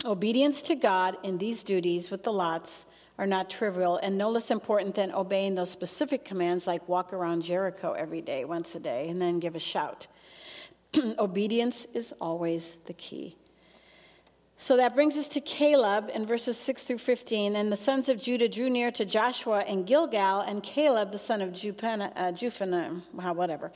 Obedience 0.04 0.62
to 0.64 0.76
God 0.76 1.18
in 1.24 1.38
these 1.38 1.64
duties 1.64 2.12
with 2.12 2.24
the 2.24 2.34
lots 2.34 2.86
are 3.20 3.28
not 3.28 3.50
trivial 3.50 3.98
and 3.98 4.18
no 4.18 4.30
less 4.32 4.50
important 4.50 4.96
than 4.96 5.12
obeying 5.12 5.54
those 5.54 5.70
specific 5.70 6.24
commands 6.24 6.66
like 6.66 6.88
walk 6.88 7.12
around 7.12 7.44
Jericho 7.44 7.92
every 7.92 8.22
day, 8.22 8.46
once 8.46 8.74
a 8.76 8.80
day, 8.80 9.10
and 9.10 9.22
then 9.22 9.40
give 9.40 9.56
a 9.56 9.60
shout. 9.60 10.08
Obedience 11.20 11.86
is 11.94 12.14
always 12.22 12.78
the 12.86 12.94
key. 12.94 13.36
So 14.62 14.78
that 14.78 14.96
brings 14.96 15.18
us 15.18 15.28
to 15.30 15.42
Caleb 15.42 16.10
in 16.14 16.26
verses 16.26 16.58
6 16.58 16.84
through 16.84 16.98
15. 16.98 17.58
And 17.58 17.72
the 17.72 17.78
sons 17.78 18.08
of 18.08 18.22
Judah 18.22 18.48
drew 18.48 18.70
near 18.70 18.90
to 18.92 19.04
Joshua 19.04 19.60
and 19.60 19.86
Gilgal, 19.86 20.42
and 20.42 20.64
Caleb, 20.64 21.12
the 21.12 21.18
son 21.18 21.42
of 21.42 21.50
Jephunneh, 21.52 23.02
uh, 23.20 23.34
whatever, 23.34 23.72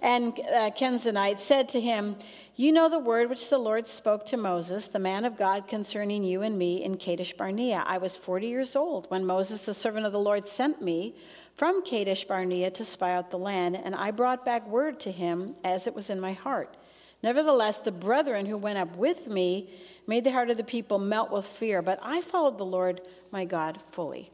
and 0.00 0.32
uh, 0.32 0.70
Kenizzite 0.70 1.38
said 1.38 1.68
to 1.70 1.80
him, 1.80 2.16
You 2.58 2.72
know 2.72 2.88
the 2.88 2.98
word 2.98 3.28
which 3.28 3.50
the 3.50 3.58
Lord 3.58 3.86
spoke 3.86 4.24
to 4.26 4.38
Moses, 4.38 4.88
the 4.88 4.98
man 4.98 5.26
of 5.26 5.36
God, 5.36 5.68
concerning 5.68 6.24
you 6.24 6.40
and 6.40 6.56
me 6.56 6.82
in 6.82 6.96
Kadesh 6.96 7.34
Barnea. 7.34 7.84
I 7.86 7.98
was 7.98 8.16
40 8.16 8.46
years 8.46 8.74
old 8.74 9.04
when 9.10 9.26
Moses, 9.26 9.66
the 9.66 9.74
servant 9.74 10.06
of 10.06 10.12
the 10.12 10.18
Lord, 10.18 10.48
sent 10.48 10.80
me 10.80 11.14
from 11.54 11.84
Kadesh 11.84 12.24
Barnea 12.24 12.70
to 12.70 12.82
spy 12.82 13.12
out 13.12 13.30
the 13.30 13.36
land, 13.36 13.76
and 13.76 13.94
I 13.94 14.10
brought 14.10 14.46
back 14.46 14.66
word 14.66 14.98
to 15.00 15.12
him 15.12 15.54
as 15.64 15.86
it 15.86 15.94
was 15.94 16.08
in 16.08 16.18
my 16.18 16.32
heart. 16.32 16.78
Nevertheless, 17.22 17.80
the 17.80 17.92
brethren 17.92 18.46
who 18.46 18.56
went 18.56 18.78
up 18.78 18.96
with 18.96 19.26
me, 19.26 19.68
made 20.06 20.24
the 20.24 20.32
heart 20.32 20.48
of 20.48 20.56
the 20.56 20.64
people 20.64 20.96
melt 20.96 21.30
with 21.30 21.44
fear, 21.44 21.82
but 21.82 21.98
I 22.02 22.22
followed 22.22 22.56
the 22.56 22.64
Lord 22.64 23.02
my 23.32 23.44
God 23.44 23.80
fully. 23.90 24.30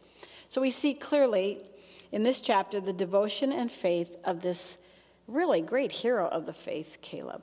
So 0.49 0.61
we 0.61 0.71
see 0.71 0.95
clearly 0.95 1.59
in 2.12 2.23
this 2.23 2.38
chapter 2.38 2.79
the 2.79 2.93
devotion 2.93 3.50
and 3.50 3.73
faith 3.73 4.14
of 4.23 4.43
this 4.43 4.79
really 5.26 5.61
great 5.61 5.91
hero 5.91 6.29
of 6.29 6.47
the 6.47 6.52
faith, 6.52 6.99
Caleb. 7.02 7.43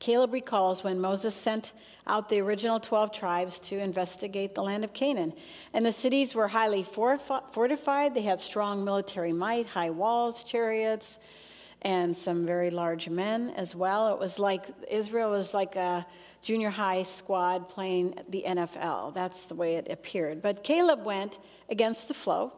Caleb 0.00 0.32
recalls 0.32 0.82
when 0.82 0.98
Moses 1.00 1.34
sent 1.34 1.74
out 2.06 2.28
the 2.28 2.40
original 2.40 2.80
12 2.80 3.12
tribes 3.12 3.58
to 3.60 3.78
investigate 3.78 4.54
the 4.54 4.62
land 4.62 4.82
of 4.82 4.92
Canaan. 4.92 5.32
And 5.74 5.86
the 5.86 5.92
cities 5.92 6.34
were 6.34 6.48
highly 6.48 6.82
fortified, 6.82 8.14
they 8.14 8.22
had 8.22 8.40
strong 8.40 8.84
military 8.84 9.32
might, 9.32 9.66
high 9.66 9.90
walls, 9.90 10.42
chariots, 10.42 11.18
and 11.82 12.16
some 12.16 12.44
very 12.44 12.70
large 12.70 13.08
men 13.08 13.50
as 13.50 13.74
well. 13.74 14.12
It 14.12 14.18
was 14.18 14.38
like 14.38 14.64
Israel 14.90 15.30
was 15.30 15.54
like 15.54 15.76
a 15.76 16.06
junior 16.42 16.70
high 16.70 17.02
squad 17.02 17.68
playing 17.68 18.14
the 18.30 18.44
NFL. 18.46 19.14
That's 19.14 19.44
the 19.44 19.54
way 19.54 19.76
it 19.76 19.88
appeared. 19.90 20.40
But 20.40 20.64
Caleb 20.64 21.04
went 21.04 21.38
against 21.68 22.08
the 22.08 22.14
flow 22.14 22.52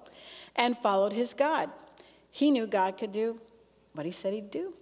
and 0.55 0.79
followed 0.79 1.13
his 1.13 1.35
God. 1.35 1.71
He 2.31 2.51
knew 2.51 2.67
God 2.67 2.99
could 2.99 3.13
do 3.13 3.41
what 3.95 4.07
he 4.07 4.13
said 4.13 4.33
he'd 4.33 4.51
do. 4.51 4.75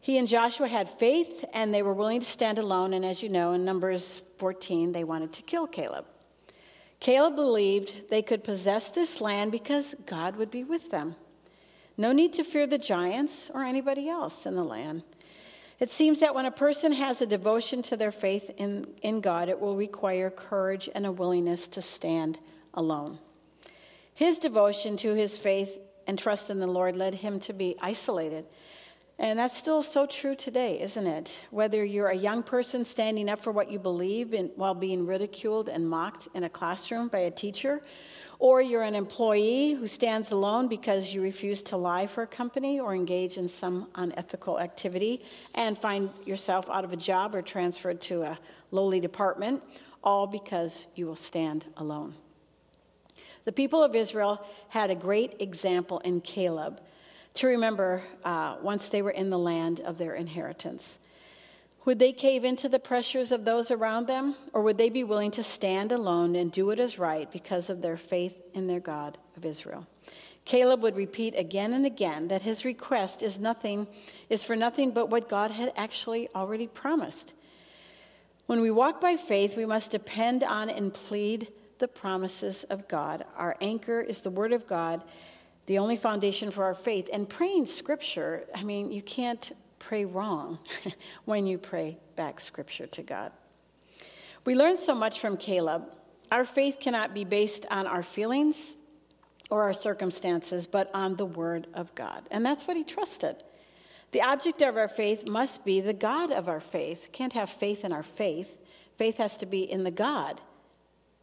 He 0.00 0.16
and 0.16 0.28
Joshua 0.28 0.68
had 0.68 0.88
faith 0.88 1.44
and 1.52 1.72
they 1.72 1.82
were 1.82 1.92
willing 1.92 2.20
to 2.20 2.26
stand 2.26 2.58
alone. 2.58 2.92
And 2.92 3.04
as 3.04 3.22
you 3.22 3.28
know, 3.28 3.52
in 3.52 3.64
Numbers 3.64 4.22
14, 4.38 4.92
they 4.92 5.04
wanted 5.04 5.32
to 5.34 5.42
kill 5.42 5.66
Caleb. 5.66 6.06
Caleb 7.00 7.36
believed 7.36 8.10
they 8.10 8.22
could 8.22 8.42
possess 8.42 8.90
this 8.90 9.20
land 9.20 9.52
because 9.52 9.94
God 10.06 10.36
would 10.36 10.50
be 10.50 10.64
with 10.64 10.90
them. 10.90 11.16
No 11.96 12.12
need 12.12 12.32
to 12.34 12.44
fear 12.44 12.66
the 12.66 12.78
giants 12.78 13.50
or 13.52 13.64
anybody 13.64 14.08
else 14.08 14.46
in 14.46 14.54
the 14.54 14.64
land. 14.64 15.02
It 15.80 15.90
seems 15.90 16.20
that 16.20 16.34
when 16.34 16.46
a 16.46 16.50
person 16.50 16.92
has 16.92 17.20
a 17.20 17.26
devotion 17.26 17.82
to 17.82 17.96
their 17.96 18.10
faith 18.10 18.50
in, 18.56 18.84
in 19.02 19.20
God, 19.20 19.48
it 19.48 19.60
will 19.60 19.76
require 19.76 20.28
courage 20.28 20.88
and 20.92 21.06
a 21.06 21.12
willingness 21.12 21.68
to 21.68 21.82
stand 21.82 22.38
alone. 22.74 23.18
His 24.12 24.38
devotion 24.38 24.96
to 24.98 25.14
his 25.14 25.38
faith 25.38 25.78
and 26.08 26.18
trust 26.18 26.50
in 26.50 26.58
the 26.58 26.66
Lord 26.66 26.96
led 26.96 27.14
him 27.14 27.38
to 27.40 27.52
be 27.52 27.76
isolated. 27.80 28.46
And 29.20 29.36
that's 29.36 29.58
still 29.58 29.82
so 29.82 30.06
true 30.06 30.36
today, 30.36 30.80
isn't 30.80 31.06
it? 31.06 31.42
Whether 31.50 31.84
you're 31.84 32.08
a 32.08 32.16
young 32.16 32.44
person 32.44 32.84
standing 32.84 33.28
up 33.28 33.40
for 33.40 33.50
what 33.50 33.68
you 33.68 33.80
believe 33.80 34.32
in, 34.32 34.52
while 34.54 34.74
being 34.74 35.06
ridiculed 35.06 35.68
and 35.68 35.88
mocked 35.88 36.28
in 36.34 36.44
a 36.44 36.48
classroom 36.48 37.08
by 37.08 37.20
a 37.20 37.30
teacher, 37.30 37.82
or 38.38 38.62
you're 38.62 38.84
an 38.84 38.94
employee 38.94 39.72
who 39.72 39.88
stands 39.88 40.30
alone 40.30 40.68
because 40.68 41.12
you 41.12 41.20
refuse 41.20 41.62
to 41.62 41.76
lie 41.76 42.06
for 42.06 42.22
a 42.22 42.26
company 42.28 42.78
or 42.78 42.94
engage 42.94 43.36
in 43.36 43.48
some 43.48 43.88
unethical 43.96 44.60
activity 44.60 45.24
and 45.56 45.76
find 45.76 46.10
yourself 46.24 46.70
out 46.70 46.84
of 46.84 46.92
a 46.92 46.96
job 46.96 47.34
or 47.34 47.42
transferred 47.42 48.00
to 48.00 48.22
a 48.22 48.38
lowly 48.70 49.00
department, 49.00 49.64
all 50.04 50.28
because 50.28 50.86
you 50.94 51.06
will 51.06 51.16
stand 51.16 51.64
alone. 51.76 52.14
The 53.44 53.52
people 53.52 53.82
of 53.82 53.96
Israel 53.96 54.46
had 54.68 54.90
a 54.90 54.94
great 54.94 55.40
example 55.40 55.98
in 56.00 56.20
Caleb 56.20 56.80
to 57.38 57.46
remember 57.46 58.02
uh, 58.24 58.56
once 58.62 58.88
they 58.88 59.00
were 59.00 59.12
in 59.12 59.30
the 59.30 59.38
land 59.38 59.78
of 59.80 59.96
their 59.96 60.14
inheritance. 60.14 60.98
Would 61.84 62.00
they 62.00 62.12
cave 62.12 62.44
into 62.44 62.68
the 62.68 62.80
pressures 62.80 63.30
of 63.30 63.44
those 63.44 63.70
around 63.70 64.08
them, 64.08 64.34
or 64.52 64.62
would 64.62 64.76
they 64.76 64.88
be 64.88 65.04
willing 65.04 65.30
to 65.32 65.44
stand 65.44 65.92
alone 65.92 66.34
and 66.34 66.50
do 66.50 66.66
what 66.66 66.80
is 66.80 66.98
right 66.98 67.30
because 67.30 67.70
of 67.70 67.80
their 67.80 67.96
faith 67.96 68.36
in 68.54 68.66
their 68.66 68.80
God 68.80 69.18
of 69.36 69.44
Israel? 69.44 69.86
Caleb 70.44 70.82
would 70.82 70.96
repeat 70.96 71.34
again 71.36 71.72
and 71.74 71.86
again 71.86 72.26
that 72.26 72.42
his 72.42 72.64
request 72.64 73.22
is 73.22 73.38
nothing 73.38 73.86
is 74.28 74.42
for 74.42 74.56
nothing 74.56 74.90
but 74.90 75.08
what 75.08 75.28
God 75.28 75.52
had 75.52 75.72
actually 75.76 76.28
already 76.34 76.66
promised. 76.66 77.34
When 78.46 78.60
we 78.60 78.70
walk 78.72 79.00
by 79.00 79.16
faith, 79.16 79.56
we 79.56 79.66
must 79.66 79.92
depend 79.92 80.42
on 80.42 80.70
and 80.70 80.92
plead 80.92 81.48
the 81.78 81.86
promises 81.86 82.64
of 82.64 82.88
God. 82.88 83.24
Our 83.36 83.56
anchor 83.60 84.00
is 84.00 84.22
the 84.22 84.30
word 84.30 84.52
of 84.52 84.66
God, 84.66 85.02
the 85.68 85.78
only 85.78 85.98
foundation 85.98 86.50
for 86.50 86.64
our 86.64 86.74
faith. 86.74 87.10
And 87.12 87.28
praying 87.28 87.66
scripture, 87.66 88.44
I 88.54 88.64
mean, 88.64 88.90
you 88.90 89.02
can't 89.02 89.52
pray 89.78 90.06
wrong 90.06 90.58
when 91.26 91.46
you 91.46 91.58
pray 91.58 91.98
back 92.16 92.40
scripture 92.40 92.86
to 92.86 93.02
God. 93.02 93.32
We 94.46 94.54
learn 94.54 94.78
so 94.78 94.94
much 94.94 95.20
from 95.20 95.36
Caleb. 95.36 95.84
Our 96.32 96.46
faith 96.46 96.78
cannot 96.80 97.12
be 97.12 97.24
based 97.24 97.66
on 97.70 97.86
our 97.86 98.02
feelings 98.02 98.76
or 99.50 99.62
our 99.64 99.74
circumstances, 99.74 100.66
but 100.66 100.90
on 100.94 101.16
the 101.16 101.26
word 101.26 101.66
of 101.74 101.94
God. 101.94 102.26
And 102.30 102.44
that's 102.44 102.66
what 102.66 102.78
he 102.78 102.82
trusted. 102.82 103.36
The 104.12 104.22
object 104.22 104.62
of 104.62 104.78
our 104.78 104.88
faith 104.88 105.28
must 105.28 105.66
be 105.66 105.82
the 105.82 105.92
God 105.92 106.32
of 106.32 106.48
our 106.48 106.60
faith. 106.60 107.08
Can't 107.12 107.34
have 107.34 107.50
faith 107.50 107.84
in 107.84 107.92
our 107.92 108.02
faith. 108.02 108.58
Faith 108.96 109.18
has 109.18 109.36
to 109.36 109.46
be 109.46 109.70
in 109.70 109.84
the 109.84 109.90
God 109.90 110.40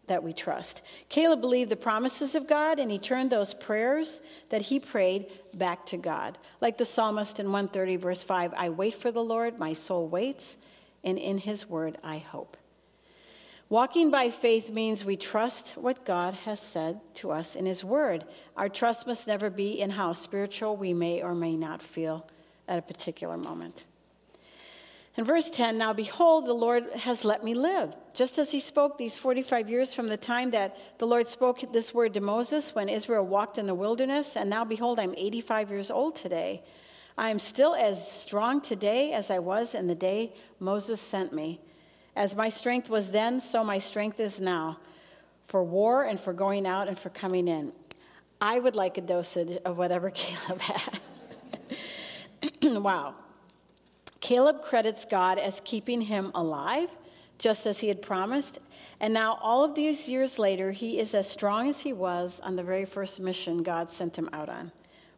that 0.07 0.23
we 0.23 0.33
trust. 0.33 0.81
Caleb 1.09 1.41
believed 1.41 1.69
the 1.69 1.75
promises 1.75 2.35
of 2.35 2.47
God 2.47 2.79
and 2.79 2.91
he 2.91 2.99
turned 2.99 3.31
those 3.31 3.53
prayers 3.53 4.21
that 4.49 4.63
he 4.63 4.79
prayed 4.79 5.27
back 5.53 5.85
to 5.87 5.97
God. 5.97 6.37
Like 6.61 6.77
the 6.77 6.85
psalmist 6.85 7.39
in 7.39 7.47
130, 7.47 7.95
verse 7.97 8.23
5 8.23 8.53
I 8.55 8.69
wait 8.69 8.95
for 8.95 9.11
the 9.11 9.23
Lord, 9.23 9.59
my 9.59 9.73
soul 9.73 10.07
waits, 10.07 10.57
and 11.03 11.17
in 11.17 11.37
his 11.37 11.69
word 11.69 11.97
I 12.03 12.17
hope. 12.17 12.57
Walking 13.67 14.11
by 14.11 14.29
faith 14.29 14.69
means 14.69 15.03
we 15.03 15.17
trust 15.17 15.75
what 15.75 16.05
God 16.05 16.35
has 16.35 16.59
said 16.59 17.01
to 17.15 17.31
us 17.31 17.55
in 17.55 17.65
his 17.65 17.83
word. 17.83 18.23
Our 18.55 18.69
trust 18.69 19.07
must 19.07 19.25
never 19.25 19.49
be 19.49 19.81
in 19.81 19.89
how 19.89 20.13
spiritual 20.13 20.77
we 20.77 20.93
may 20.93 21.23
or 21.23 21.33
may 21.33 21.55
not 21.55 21.81
feel 21.81 22.27
at 22.67 22.77
a 22.77 22.83
particular 22.83 23.37
moment. 23.37 23.85
In 25.17 25.23
verse 25.23 25.49
10, 25.49 25.77
now 25.77 25.93
behold, 25.93 26.45
the 26.45 26.53
Lord 26.53 26.91
has 26.91 27.23
let 27.23 27.41
me 27.41 27.53
live. 27.53 27.95
Just 28.13 28.37
as 28.37 28.51
he 28.51 28.59
spoke 28.59 28.97
these 28.97 29.15
45 29.15 29.69
years 29.69 29.93
from 29.93 30.09
the 30.09 30.17
time 30.17 30.51
that 30.51 30.77
the 30.97 31.07
Lord 31.07 31.29
spoke 31.29 31.61
this 31.71 31.93
word 31.93 32.13
to 32.15 32.19
Moses 32.19 32.75
when 32.75 32.89
Israel 32.89 33.25
walked 33.25 33.57
in 33.57 33.65
the 33.65 33.73
wilderness, 33.75 34.35
and 34.35 34.49
now 34.49 34.65
behold, 34.65 34.99
I'm 34.99 35.15
85 35.15 35.69
years 35.69 35.89
old 35.89 36.17
today. 36.17 36.63
I 37.17 37.29
am 37.29 37.39
still 37.39 37.75
as 37.75 38.11
strong 38.11 38.59
today 38.59 39.13
as 39.13 39.31
I 39.31 39.39
was 39.39 39.73
in 39.73 39.87
the 39.87 39.95
day 39.95 40.33
Moses 40.59 40.99
sent 40.99 41.31
me. 41.31 41.61
As 42.17 42.35
my 42.35 42.49
strength 42.49 42.89
was 42.89 43.11
then, 43.11 43.39
so 43.39 43.63
my 43.63 43.79
strength 43.79 44.19
is 44.19 44.41
now, 44.41 44.79
for 45.47 45.63
war 45.63 46.03
and 46.03 46.19
for 46.19 46.33
going 46.33 46.67
out 46.67 46.89
and 46.89 46.99
for 46.99 47.09
coming 47.09 47.47
in. 47.47 47.71
I 48.41 48.59
would 48.59 48.75
like 48.75 48.97
a 48.97 49.01
dosage 49.01 49.59
of 49.63 49.77
whatever 49.77 50.09
Caleb 50.13 50.59
had. 50.59 50.99
wow. 52.63 53.15
Caleb 54.19 54.61
credits 54.63 55.05
God 55.05 55.37
as 55.37 55.61
keeping 55.63 56.01
him 56.01 56.31
alive, 56.33 56.89
just 57.37 57.65
as 57.65 57.79
he 57.79 57.87
had 57.87 58.01
promised. 58.01 58.59
And 58.99 59.13
now, 59.13 59.37
all 59.41 59.63
of 59.63 59.75
these 59.75 60.07
years 60.07 60.39
later, 60.39 60.71
he 60.71 60.99
is 60.99 61.13
as 61.13 61.29
strong 61.29 61.69
as 61.69 61.81
he 61.81 61.93
was 61.93 62.39
on 62.41 62.55
the 62.55 62.63
very 62.63 62.85
first 62.85 63.19
mission 63.19 63.61
God 63.61 63.91
sent 63.91 64.17
him 64.17 64.29
out 64.31 64.49
on. 64.49 64.71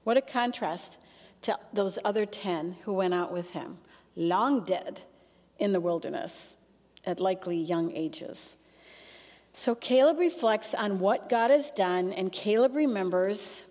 What 0.03 0.17
a 0.17 0.21
contrast 0.21 0.97
to 1.43 1.57
those 1.73 1.99
other 2.03 2.25
10 2.25 2.77
who 2.83 2.93
went 2.93 3.13
out 3.13 3.31
with 3.31 3.51
him 3.51 3.77
long 4.15 4.65
dead 4.65 5.01
in 5.59 5.71
the 5.71 5.79
wilderness 5.79 6.57
at 7.05 7.19
likely 7.19 7.57
young 7.57 7.91
ages. 7.95 8.57
So 9.53 9.73
Caleb 9.75 10.19
reflects 10.19 10.73
on 10.73 10.99
what 10.99 11.29
God 11.29 11.51
has 11.51 11.71
done, 11.71 12.13
and 12.13 12.31
Caleb 12.31 12.75
remembers 12.75 13.63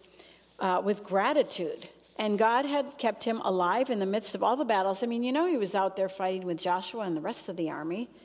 uh, 0.58 0.80
with 0.82 1.04
gratitude. 1.04 1.88
And 2.18 2.38
God 2.38 2.64
had 2.64 2.96
kept 2.98 3.24
him 3.24 3.40
alive 3.44 3.90
in 3.90 3.98
the 3.98 4.06
midst 4.06 4.34
of 4.34 4.42
all 4.42 4.56
the 4.56 4.64
battles. 4.64 5.02
I 5.02 5.06
mean, 5.06 5.22
you 5.22 5.32
know, 5.32 5.46
he 5.46 5.58
was 5.58 5.74
out 5.74 5.96
there 5.96 6.08
fighting 6.08 6.46
with 6.46 6.58
Joshua 6.58 7.02
and 7.02 7.16
the 7.16 7.20
rest 7.20 7.48
of 7.48 7.56
the 7.56 7.70
army. 7.70 8.08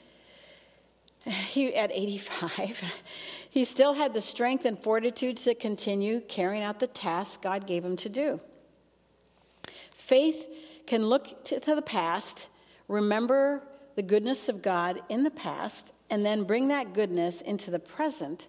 He, 1.25 1.75
at 1.75 1.91
85, 1.91 2.84
he 3.49 3.63
still 3.65 3.93
had 3.93 4.13
the 4.13 4.21
strength 4.21 4.65
and 4.65 4.80
fortitude 4.80 5.38
to 5.38 5.54
continue 5.54 6.21
carrying 6.21 6.63
out 6.63 6.80
the 6.80 6.88
task 6.88 7.41
God 7.43 7.67
gave 7.67 7.86
him 7.86 7.97
to 7.97 8.10
do. 8.10 8.39
Faith 9.95 10.47
can 10.88 11.06
look 11.06 11.43
to, 11.45 11.60
to 11.60 11.75
the 11.75 11.82
past, 11.82 12.47
remember 12.88 13.62
the 13.95 14.01
goodness 14.01 14.49
of 14.49 14.62
God 14.62 15.01
in 15.10 15.23
the 15.23 15.32
past, 15.32 15.91
and 16.10 16.25
then 16.25 16.43
bring 16.43 16.69
that 16.69 16.93
goodness 16.93 17.41
into 17.41 17.71
the 17.71 17.80
present 17.80 18.47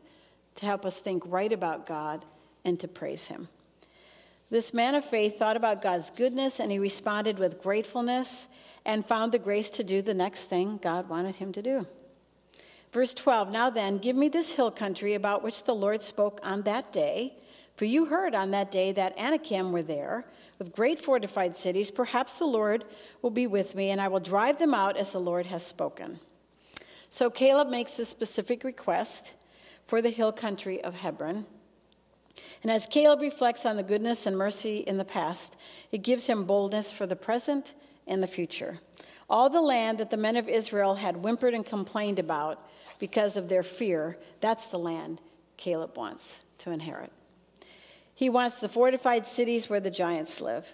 to 0.57 0.67
help 0.67 0.87
us 0.87 1.01
think 1.01 1.23
right 1.27 1.53
about 1.53 1.87
God 1.87 2.25
and 2.65 2.79
to 2.81 2.89
praise 2.89 3.27
Him. 3.27 3.49
This 4.53 4.75
man 4.75 4.95
of 4.95 5.03
faith 5.03 5.39
thought 5.39 5.57
about 5.57 5.81
God's 5.81 6.11
goodness 6.11 6.61
and 6.61 6.71
he 6.71 6.79
responded 6.79 7.39
with 7.39 7.63
gratefulness 7.63 8.49
and 8.85 9.07
found 9.07 9.33
the 9.33 9.39
grace 9.39 9.71
to 9.71 9.83
do 9.83 10.03
the 10.03 10.13
next 10.13 10.45
thing 10.45 10.79
God 10.83 11.09
wanted 11.09 11.37
him 11.37 11.53
to 11.55 11.63
do. 11.63 11.87
Verse 12.93 13.15
12 13.15 13.51
Now 13.51 13.71
then, 13.71 13.97
give 13.97 14.15
me 14.15 14.29
this 14.29 14.53
hill 14.53 14.71
country 14.71 15.15
about 15.15 15.43
which 15.43 15.65
the 15.65 15.75
Lord 15.75 16.03
spoke 16.03 16.39
on 16.43 16.61
that 16.63 16.93
day. 16.93 17.35
For 17.77 17.87
you 17.87 18.05
heard 18.05 18.35
on 18.35 18.51
that 18.51 18.71
day 18.71 18.93
that 18.93 19.19
Anakim 19.19 19.73
were 19.73 19.83
there 19.83 20.27
with 20.59 20.75
great 20.75 21.01
fortified 21.01 21.57
cities. 21.57 21.91
Perhaps 21.91 22.39
the 22.39 22.45
Lord 22.45 22.85
will 23.23 23.31
be 23.31 23.47
with 23.47 23.75
me, 23.75 23.89
and 23.89 24.03
I 24.03 24.09
will 24.09 24.21
drive 24.21 24.59
them 24.59 24.75
out 24.75 24.99
as 24.99 25.13
the 25.13 25.19
Lord 25.19 25.47
has 25.47 25.67
spoken. 25.67 26.21
So 27.09 27.31
Caleb 27.31 27.69
makes 27.69 27.99
a 27.99 28.05
specific 28.05 28.65
request 28.65 29.33
for 29.87 30.03
the 30.03 30.11
hill 30.11 30.31
country 30.31 30.85
of 30.85 30.97
Hebron. 30.97 31.47
And 32.63 32.71
as 32.71 32.87
Caleb 32.87 33.21
reflects 33.21 33.67
on 33.67 33.77
the 33.77 33.83
goodness 33.83 34.27
and 34.27 34.37
mercy 34.37 34.79
in 34.79 34.97
the 34.97 35.05
past, 35.05 35.57
it 35.91 36.03
gives 36.03 36.27
him 36.27 36.45
boldness 36.45 36.93
for 36.93 37.07
the 37.07 37.17
present 37.17 37.75
and 38.07 38.23
the 38.23 38.29
future. 38.29 38.79
All 39.29 39.51
the 39.51 39.61
land 39.61 39.99
that 39.99 40.11
the 40.11 40.17
men 40.17 40.37
of 40.37 40.49
Israel 40.49 40.97
had 40.97 41.17
whimpered 41.17 41.55
and 41.55 41.67
complained 41.67 42.19
about 42.19 42.69
because 42.99 43.37
of 43.37 43.49
their 43.49 43.63
fear, 43.63 44.19
that's 44.41 44.67
the 44.67 44.79
land 44.79 45.21
Caleb 45.57 45.97
wants 45.97 46.43
to 46.59 46.71
inherit. 46.71 47.11
He 48.15 48.29
wants 48.29 48.61
the 48.61 48.69
fortified 48.69 49.27
cities 49.27 49.69
where 49.69 49.81
the 49.81 49.91
giants 49.91 50.41
live. 50.41 50.73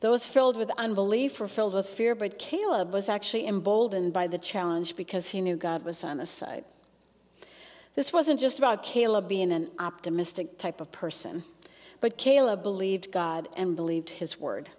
Those 0.00 0.26
filled 0.26 0.56
with 0.56 0.70
unbelief 0.76 1.38
were 1.38 1.48
filled 1.48 1.74
with 1.74 1.88
fear, 1.88 2.14
but 2.14 2.38
Caleb 2.38 2.92
was 2.92 3.08
actually 3.08 3.46
emboldened 3.46 4.12
by 4.12 4.26
the 4.26 4.36
challenge 4.36 4.96
because 4.96 5.28
he 5.28 5.40
knew 5.40 5.56
God 5.56 5.84
was 5.84 6.02
on 6.02 6.18
his 6.18 6.28
side. 6.28 6.64
This 7.94 8.12
wasn't 8.12 8.40
just 8.40 8.58
about 8.58 8.82
Caleb 8.82 9.28
being 9.28 9.52
an 9.52 9.70
optimistic 9.78 10.58
type 10.58 10.80
of 10.80 10.90
person, 10.90 11.44
but 12.00 12.16
Caleb 12.16 12.62
believed 12.62 13.12
God 13.12 13.48
and 13.56 13.76
believed 13.76 14.10
his 14.10 14.40
word. 14.40 14.70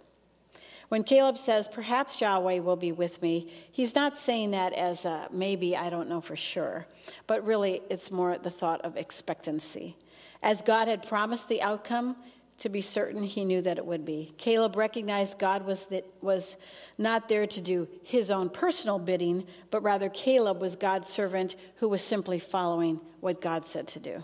When 0.89 1.03
Caleb 1.03 1.37
says, 1.37 1.67
Perhaps 1.67 2.21
Yahweh 2.21 2.59
will 2.59 2.75
be 2.75 2.91
with 2.91 3.21
me, 3.21 3.51
he's 3.71 3.95
not 3.95 4.17
saying 4.17 4.51
that 4.51 4.73
as 4.73 5.05
a 5.05 5.27
maybe, 5.31 5.75
I 5.75 5.89
don't 5.89 6.09
know 6.09 6.21
for 6.21 6.35
sure, 6.35 6.85
but 7.27 7.45
really 7.45 7.81
it's 7.89 8.11
more 8.11 8.37
the 8.37 8.51
thought 8.51 8.81
of 8.81 8.97
expectancy. 8.97 9.95
As 10.41 10.61
God 10.61 10.87
had 10.87 11.07
promised 11.07 11.47
the 11.47 11.61
outcome, 11.61 12.15
to 12.59 12.69
be 12.69 12.81
certain 12.81 13.23
he 13.23 13.43
knew 13.43 13.61
that 13.61 13.77
it 13.77 13.85
would 13.85 14.05
be. 14.05 14.33
Caleb 14.37 14.75
recognized 14.75 15.39
God 15.39 15.65
was, 15.65 15.85
that, 15.87 16.05
was 16.21 16.55
not 16.97 17.27
there 17.27 17.47
to 17.47 17.61
do 17.61 17.87
his 18.03 18.31
own 18.31 18.49
personal 18.49 18.99
bidding, 18.99 19.45
but 19.71 19.81
rather 19.83 20.09
Caleb 20.09 20.61
was 20.61 20.75
God's 20.75 21.09
servant 21.09 21.55
who 21.77 21.89
was 21.89 22.01
simply 22.01 22.39
following 22.39 22.99
what 23.19 23.41
God 23.41 23.65
said 23.65 23.87
to 23.89 23.99
do. 23.99 24.23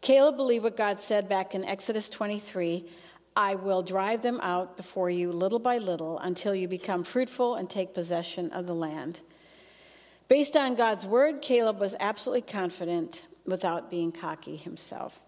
Caleb 0.00 0.36
believed 0.36 0.64
what 0.64 0.76
God 0.76 0.98
said 1.00 1.28
back 1.28 1.54
in 1.54 1.64
Exodus 1.64 2.08
23 2.08 2.86
I 3.36 3.54
will 3.54 3.82
drive 3.82 4.22
them 4.22 4.40
out 4.42 4.76
before 4.76 5.08
you 5.08 5.30
little 5.30 5.60
by 5.60 5.78
little 5.78 6.18
until 6.18 6.54
you 6.54 6.66
become 6.66 7.04
fruitful 7.04 7.54
and 7.54 7.70
take 7.70 7.94
possession 7.94 8.50
of 8.50 8.66
the 8.66 8.74
land. 8.74 9.20
Based 10.28 10.56
on 10.56 10.74
God's 10.74 11.06
word, 11.06 11.40
Caleb 11.40 11.78
was 11.78 11.94
absolutely 12.00 12.42
confident 12.42 13.22
without 13.46 13.90
being 13.90 14.12
cocky 14.12 14.56
himself. 14.56 15.20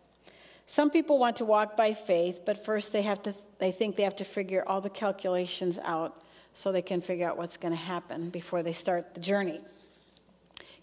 Some 0.73 0.89
people 0.89 1.19
want 1.19 1.37
to 1.37 1.45
walk 1.45 1.77
by 1.77 1.93
faith, 1.93 2.47
but 2.47 2.65
first 2.65 2.93
they 2.93 3.03
have 3.03 3.23
to 3.25 3.35
they 3.59 3.73
think 3.73 3.95
they 3.95 4.05
have 4.05 4.17
to 4.17 4.25
figure 4.25 4.65
all 4.67 4.81
the 4.81 4.89
calculations 4.89 5.79
out 5.85 6.23
so 6.55 6.73
they 6.73 6.81
can 6.81 7.03
figure 7.03 7.29
out 7.29 7.37
what's 7.37 7.59
going 7.59 7.75
to 7.75 7.79
happen 7.79 8.31
before 8.31 8.63
they 8.63 8.73
start 8.73 9.13
the 9.13 9.21
journey. 9.21 9.61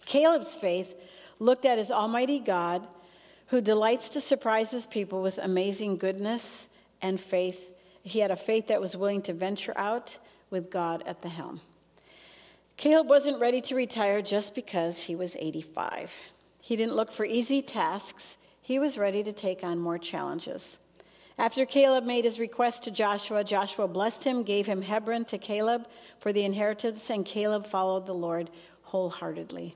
Caleb's 0.06 0.54
faith 0.54 0.94
looked 1.40 1.64
at 1.64 1.76
his 1.76 1.90
almighty 1.90 2.38
God 2.38 2.86
who 3.48 3.60
delights 3.60 4.10
to 4.10 4.20
surprise 4.20 4.70
his 4.70 4.86
people 4.86 5.22
with 5.22 5.38
amazing 5.38 5.96
goodness 5.96 6.68
and 7.02 7.20
faith. 7.20 7.72
He 8.04 8.20
had 8.20 8.30
a 8.30 8.36
faith 8.36 8.68
that 8.68 8.80
was 8.80 8.96
willing 8.96 9.22
to 9.22 9.32
venture 9.32 9.76
out 9.76 10.18
with 10.50 10.70
God 10.70 11.02
at 11.04 11.20
the 11.20 11.28
helm. 11.28 11.62
Caleb 12.76 13.08
wasn't 13.08 13.40
ready 13.40 13.60
to 13.62 13.74
retire 13.74 14.22
just 14.22 14.54
because 14.54 15.00
he 15.00 15.16
was 15.16 15.34
85. 15.34 16.14
He 16.60 16.76
didn't 16.76 16.94
look 16.94 17.10
for 17.10 17.24
easy 17.24 17.60
tasks, 17.60 18.36
he 18.70 18.78
was 18.78 18.96
ready 18.96 19.20
to 19.24 19.32
take 19.32 19.64
on 19.64 19.80
more 19.80 19.98
challenges. 19.98 20.78
After 21.36 21.66
Caleb 21.66 22.04
made 22.04 22.24
his 22.24 22.38
request 22.38 22.84
to 22.84 22.92
Joshua, 22.92 23.42
Joshua 23.42 23.88
blessed 23.88 24.22
him, 24.22 24.44
gave 24.44 24.64
him 24.64 24.82
Hebron 24.82 25.24
to 25.24 25.38
Caleb 25.38 25.88
for 26.20 26.32
the 26.32 26.44
inheritance, 26.44 27.10
and 27.10 27.26
Caleb 27.26 27.66
followed 27.66 28.06
the 28.06 28.14
Lord 28.14 28.48
wholeheartedly. 28.82 29.74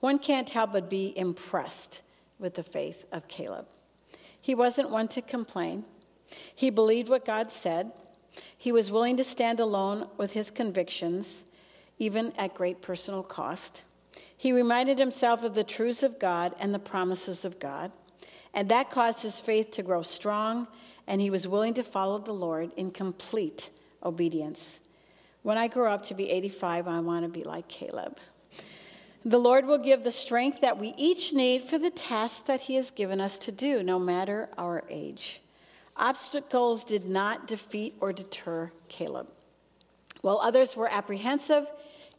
One 0.00 0.18
can't 0.18 0.48
help 0.48 0.72
but 0.72 0.88
be 0.88 1.12
impressed 1.18 2.00
with 2.38 2.54
the 2.54 2.62
faith 2.62 3.04
of 3.12 3.28
Caleb. 3.28 3.66
He 4.40 4.54
wasn't 4.54 4.88
one 4.88 5.08
to 5.08 5.20
complain. 5.20 5.84
He 6.54 6.70
believed 6.70 7.10
what 7.10 7.26
God 7.26 7.52
said. 7.52 7.92
He 8.56 8.72
was 8.72 8.90
willing 8.90 9.18
to 9.18 9.24
stand 9.24 9.60
alone 9.60 10.08
with 10.16 10.32
his 10.32 10.50
convictions, 10.50 11.44
even 11.98 12.32
at 12.38 12.54
great 12.54 12.80
personal 12.80 13.22
cost. 13.22 13.82
He 14.38 14.52
reminded 14.52 15.00
himself 15.00 15.42
of 15.42 15.54
the 15.54 15.64
truths 15.64 16.04
of 16.04 16.20
God 16.20 16.54
and 16.60 16.72
the 16.72 16.78
promises 16.78 17.44
of 17.44 17.58
God, 17.58 17.90
and 18.54 18.68
that 18.68 18.90
caused 18.90 19.20
his 19.20 19.40
faith 19.40 19.72
to 19.72 19.82
grow 19.82 20.00
strong, 20.02 20.68
and 21.08 21.20
he 21.20 21.28
was 21.28 21.48
willing 21.48 21.74
to 21.74 21.82
follow 21.82 22.18
the 22.18 22.32
Lord 22.32 22.70
in 22.76 22.92
complete 22.92 23.70
obedience. 24.02 24.78
When 25.42 25.58
I 25.58 25.66
grow 25.66 25.92
up 25.92 26.06
to 26.06 26.14
be 26.14 26.30
85, 26.30 26.86
I 26.86 27.00
want 27.00 27.24
to 27.24 27.28
be 27.28 27.42
like 27.42 27.66
Caleb. 27.66 28.18
The 29.24 29.38
Lord 29.38 29.66
will 29.66 29.78
give 29.78 30.04
the 30.04 30.12
strength 30.12 30.60
that 30.60 30.78
we 30.78 30.94
each 30.96 31.32
need 31.32 31.64
for 31.64 31.76
the 31.76 31.90
task 31.90 32.46
that 32.46 32.62
He 32.62 32.76
has 32.76 32.92
given 32.92 33.20
us 33.20 33.38
to 33.38 33.50
do, 33.50 33.82
no 33.82 33.98
matter 33.98 34.48
our 34.56 34.84
age. 34.88 35.42
Obstacles 35.96 36.84
did 36.84 37.06
not 37.06 37.48
defeat 37.48 37.96
or 38.00 38.12
deter 38.12 38.70
Caleb. 38.88 39.26
While 40.20 40.38
others 40.38 40.76
were 40.76 40.88
apprehensive, 40.88 41.66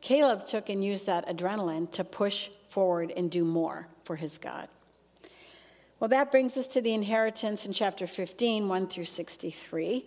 Caleb 0.02 0.48
took 0.48 0.70
and 0.70 0.84
used 0.84 1.06
that 1.06 1.28
adrenaline 1.28 1.92
to 1.92 2.04
push 2.04 2.50
forward 2.70 3.12
and 3.16 3.30
do 3.30 3.44
more 3.44 3.88
for 4.04 4.16
his 4.16 4.38
God. 4.38 4.68
Well, 6.00 6.10
that 6.10 6.32
brings 6.32 6.56
us 6.56 6.68
to 6.70 6.82
the 6.82 6.94
inheritance 6.94 7.66
in 7.66 7.74
chapter 7.74 8.08
15, 8.08 8.70
1 8.70 8.88
through 8.88 9.06
63 9.06 10.06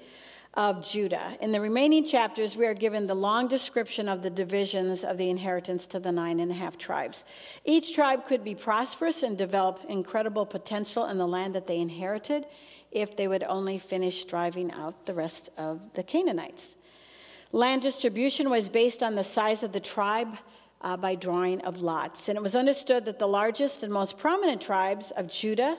of 0.54 0.86
Judah. 0.86 1.36
In 1.40 1.52
the 1.52 1.60
remaining 1.60 2.04
chapters, 2.04 2.56
we 2.56 2.66
are 2.66 2.74
given 2.74 3.06
the 3.06 3.14
long 3.14 3.48
description 3.48 4.08
of 4.08 4.22
the 4.22 4.30
divisions 4.30 5.02
of 5.04 5.16
the 5.16 5.30
inheritance 5.30 5.86
to 5.88 6.00
the 6.00 6.12
nine 6.12 6.40
and 6.40 6.50
a 6.50 6.54
half 6.54 6.76
tribes. 6.76 7.24
Each 7.64 7.94
tribe 7.94 8.26
could 8.26 8.44
be 8.44 8.54
prosperous 8.54 9.22
and 9.22 9.36
develop 9.36 9.80
incredible 9.88 10.46
potential 10.46 11.06
in 11.06 11.18
the 11.18 11.26
land 11.26 11.54
that 11.54 11.66
they 11.66 11.78
inherited 11.78 12.46
if 12.90 13.16
they 13.16 13.28
would 13.28 13.42
only 13.42 13.78
finish 13.78 14.24
driving 14.24 14.70
out 14.72 15.06
the 15.06 15.14
rest 15.14 15.48
of 15.56 15.80
the 15.94 16.02
Canaanites. 16.02 16.76
Land 17.52 17.82
distribution 17.82 18.48
was 18.48 18.70
based 18.70 19.02
on 19.02 19.14
the 19.14 19.24
size 19.24 19.62
of 19.62 19.72
the 19.72 19.80
tribe 19.80 20.38
uh, 20.80 20.96
by 20.96 21.14
drawing 21.14 21.60
of 21.60 21.82
lots. 21.82 22.28
And 22.28 22.36
it 22.36 22.42
was 22.42 22.56
understood 22.56 23.04
that 23.04 23.18
the 23.18 23.28
largest 23.28 23.82
and 23.82 23.92
most 23.92 24.16
prominent 24.16 24.62
tribes 24.62 25.10
of 25.12 25.30
Judah 25.30 25.76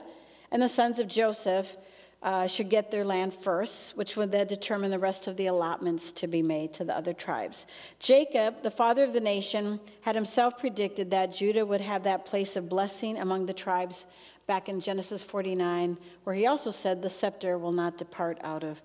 and 0.52 0.62
the 0.62 0.68
sons 0.68 1.00
of 1.00 1.08
Joseph 1.08 1.76
uh, 2.22 2.46
should 2.46 2.70
get 2.70 2.90
their 2.90 3.04
land 3.04 3.34
first, 3.34 3.96
which 3.96 4.16
would 4.16 4.32
then 4.32 4.46
determine 4.46 4.90
the 4.90 4.98
rest 4.98 5.26
of 5.26 5.36
the 5.36 5.46
allotments 5.46 6.10
to 6.12 6.26
be 6.26 6.40
made 6.40 6.72
to 6.72 6.84
the 6.84 6.96
other 6.96 7.12
tribes. 7.12 7.66
Jacob, 7.98 8.62
the 8.62 8.70
father 8.70 9.04
of 9.04 9.12
the 9.12 9.20
nation, 9.20 9.78
had 10.00 10.14
himself 10.14 10.58
predicted 10.58 11.10
that 11.10 11.34
Judah 11.34 11.66
would 11.66 11.82
have 11.82 12.04
that 12.04 12.24
place 12.24 12.56
of 12.56 12.68
blessing 12.68 13.18
among 13.18 13.44
the 13.44 13.52
tribes 13.52 14.06
back 14.46 14.68
in 14.68 14.80
Genesis 14.80 15.22
49, 15.22 15.98
where 16.22 16.36
he 16.36 16.46
also 16.46 16.70
said, 16.70 17.02
The 17.02 17.10
scepter 17.10 17.58
will 17.58 17.72
not 17.72 17.98
depart 17.98 18.38
out 18.42 18.62
of 18.62 18.80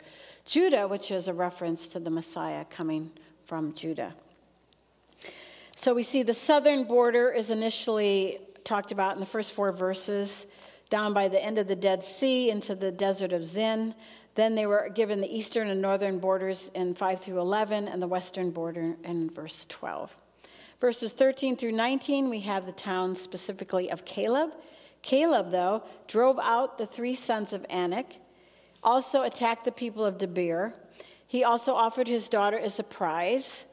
Judah, 0.50 0.88
which 0.88 1.12
is 1.12 1.28
a 1.28 1.34
reference 1.34 1.88
to 1.90 2.00
the 2.00 2.10
Messiah 2.10 2.66
coming 2.72 3.12
from 3.46 3.72
Judah. 3.76 4.16
So 5.76 5.94
we 5.94 6.02
see 6.02 6.24
the 6.24 6.34
southern 6.34 6.86
border 6.86 7.30
is 7.30 7.52
initially 7.52 8.40
talked 8.64 8.92
about 8.92 9.14
in 9.14 9.20
the 9.20 9.28
first 9.28 9.54
four 9.54 9.72
verses, 9.72 10.48
down 10.90 11.14
by 11.14 11.28
the 11.28 11.40
end 11.40 11.60
of 11.60 11.68
the 11.68 11.76
Dead 11.76 12.04
Sea 12.04 12.50
into 12.50 12.74
the 12.74 12.92
desert 12.92 13.32
of 13.32 13.46
Zin. 13.46 13.94
Then 14.34 14.56
they 14.56 14.66
were 14.66 14.90
given 14.90 15.22
the 15.22 15.32
eastern 15.32 15.68
and 15.68 15.84
northern 15.84 16.18
borders 16.18 16.72
in 16.74 16.96
5 16.96 17.20
through 17.20 17.40
11 17.40 17.88
and 17.88 18.02
the 18.02 18.08
western 18.08 18.50
border 18.50 18.96
in 19.04 19.30
verse 19.30 19.68
12. 19.70 20.18
Verses 20.82 21.14
13 21.14 21.58
through 21.58 21.74
19, 21.74 22.28
we 22.28 22.40
have 22.40 22.66
the 22.66 22.72
town 22.72 23.16
specifically 23.16 23.92
of 23.92 24.04
Caleb. 24.04 24.56
Caleb, 25.04 25.52
though, 25.52 25.84
drove 26.08 26.40
out 26.40 26.80
the 26.80 26.88
three 26.88 27.14
sons 27.14 27.54
of 27.54 27.68
Anak, 27.70 28.16
also 28.84 29.24
attacked 29.24 29.66
the 29.66 29.72
people 29.72 30.06
of 30.06 30.18
Debir. 30.18 30.74
He 31.28 31.44
also 31.44 31.74
offered 31.74 32.08
his 32.08 32.28
daughter 32.28 32.58
as 32.58 32.80
a 32.80 32.84
prize 32.84 33.66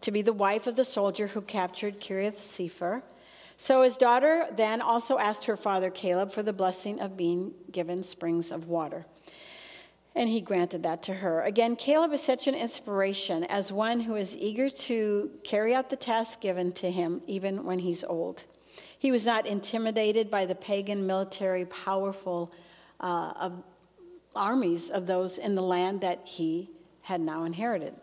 to 0.00 0.10
be 0.10 0.22
the 0.22 0.32
wife 0.32 0.66
of 0.66 0.76
the 0.76 0.84
soldier 0.84 1.28
who 1.28 1.40
captured 1.40 2.00
Kiriath 2.00 2.40
Sefer. 2.40 3.02
So 3.56 3.82
his 3.82 3.96
daughter 3.96 4.46
then 4.54 4.82
also 4.82 5.18
asked 5.18 5.46
her 5.46 5.56
father 5.56 5.90
Caleb 5.90 6.30
for 6.30 6.42
the 6.42 6.52
blessing 6.52 7.00
of 7.00 7.16
being 7.16 7.54
given 7.70 8.02
springs 8.02 8.52
of 8.52 8.68
water. 8.68 9.06
And 10.14 10.28
he 10.30 10.40
granted 10.40 10.82
that 10.82 11.02
to 11.04 11.14
her. 11.14 11.42
Again, 11.42 11.76
Caleb 11.76 12.12
is 12.12 12.22
such 12.22 12.46
an 12.46 12.54
inspiration 12.54 13.44
as 13.44 13.70
one 13.70 14.00
who 14.00 14.16
is 14.16 14.34
eager 14.36 14.70
to 14.70 15.30
carry 15.44 15.74
out 15.74 15.90
the 15.90 15.96
task 15.96 16.40
given 16.40 16.72
to 16.72 16.90
him, 16.90 17.20
even 17.26 17.64
when 17.64 17.78
he's 17.78 18.02
old. 18.04 18.44
He 18.98 19.10
was 19.10 19.26
not 19.26 19.46
intimidated 19.46 20.30
by 20.30 20.46
the 20.46 20.54
pagan 20.54 21.06
military, 21.06 21.66
powerful 21.66 22.52
uh, 23.00 23.32
of 23.38 23.62
armies 24.36 24.90
of 24.90 25.06
those 25.06 25.38
in 25.38 25.54
the 25.54 25.62
land 25.62 26.02
that 26.02 26.20
he 26.24 26.70
had 27.02 27.20
now 27.20 27.44
inherited. 27.44 27.94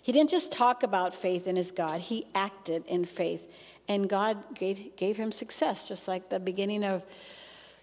He 0.00 0.12
didn't 0.12 0.30
just 0.30 0.52
talk 0.52 0.82
about 0.82 1.14
faith 1.14 1.46
in 1.46 1.56
his 1.56 1.70
God, 1.70 2.00
he 2.00 2.26
acted 2.34 2.84
in 2.86 3.04
faith. 3.04 3.50
And 3.88 4.08
God 4.08 4.54
gave, 4.54 4.96
gave 4.96 5.16
him 5.16 5.32
success, 5.32 5.84
just 5.84 6.08
like 6.08 6.28
the 6.28 6.38
beginning 6.38 6.84
of 6.84 7.02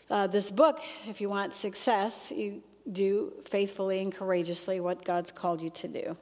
uh, 0.09 0.27
this 0.27 0.51
book. 0.51 0.79
If 1.07 1.19
you 1.19 1.29
want 1.29 1.55
success, 1.55 2.31
you 2.35 2.61
do 2.91 3.33
faithfully 3.45 4.01
and 4.01 4.13
courageously 4.13 4.79
what 4.79 5.03
God's 5.03 5.31
called 5.31 5.61
you 5.61 5.71
to 5.71 5.87
do. 5.87 6.17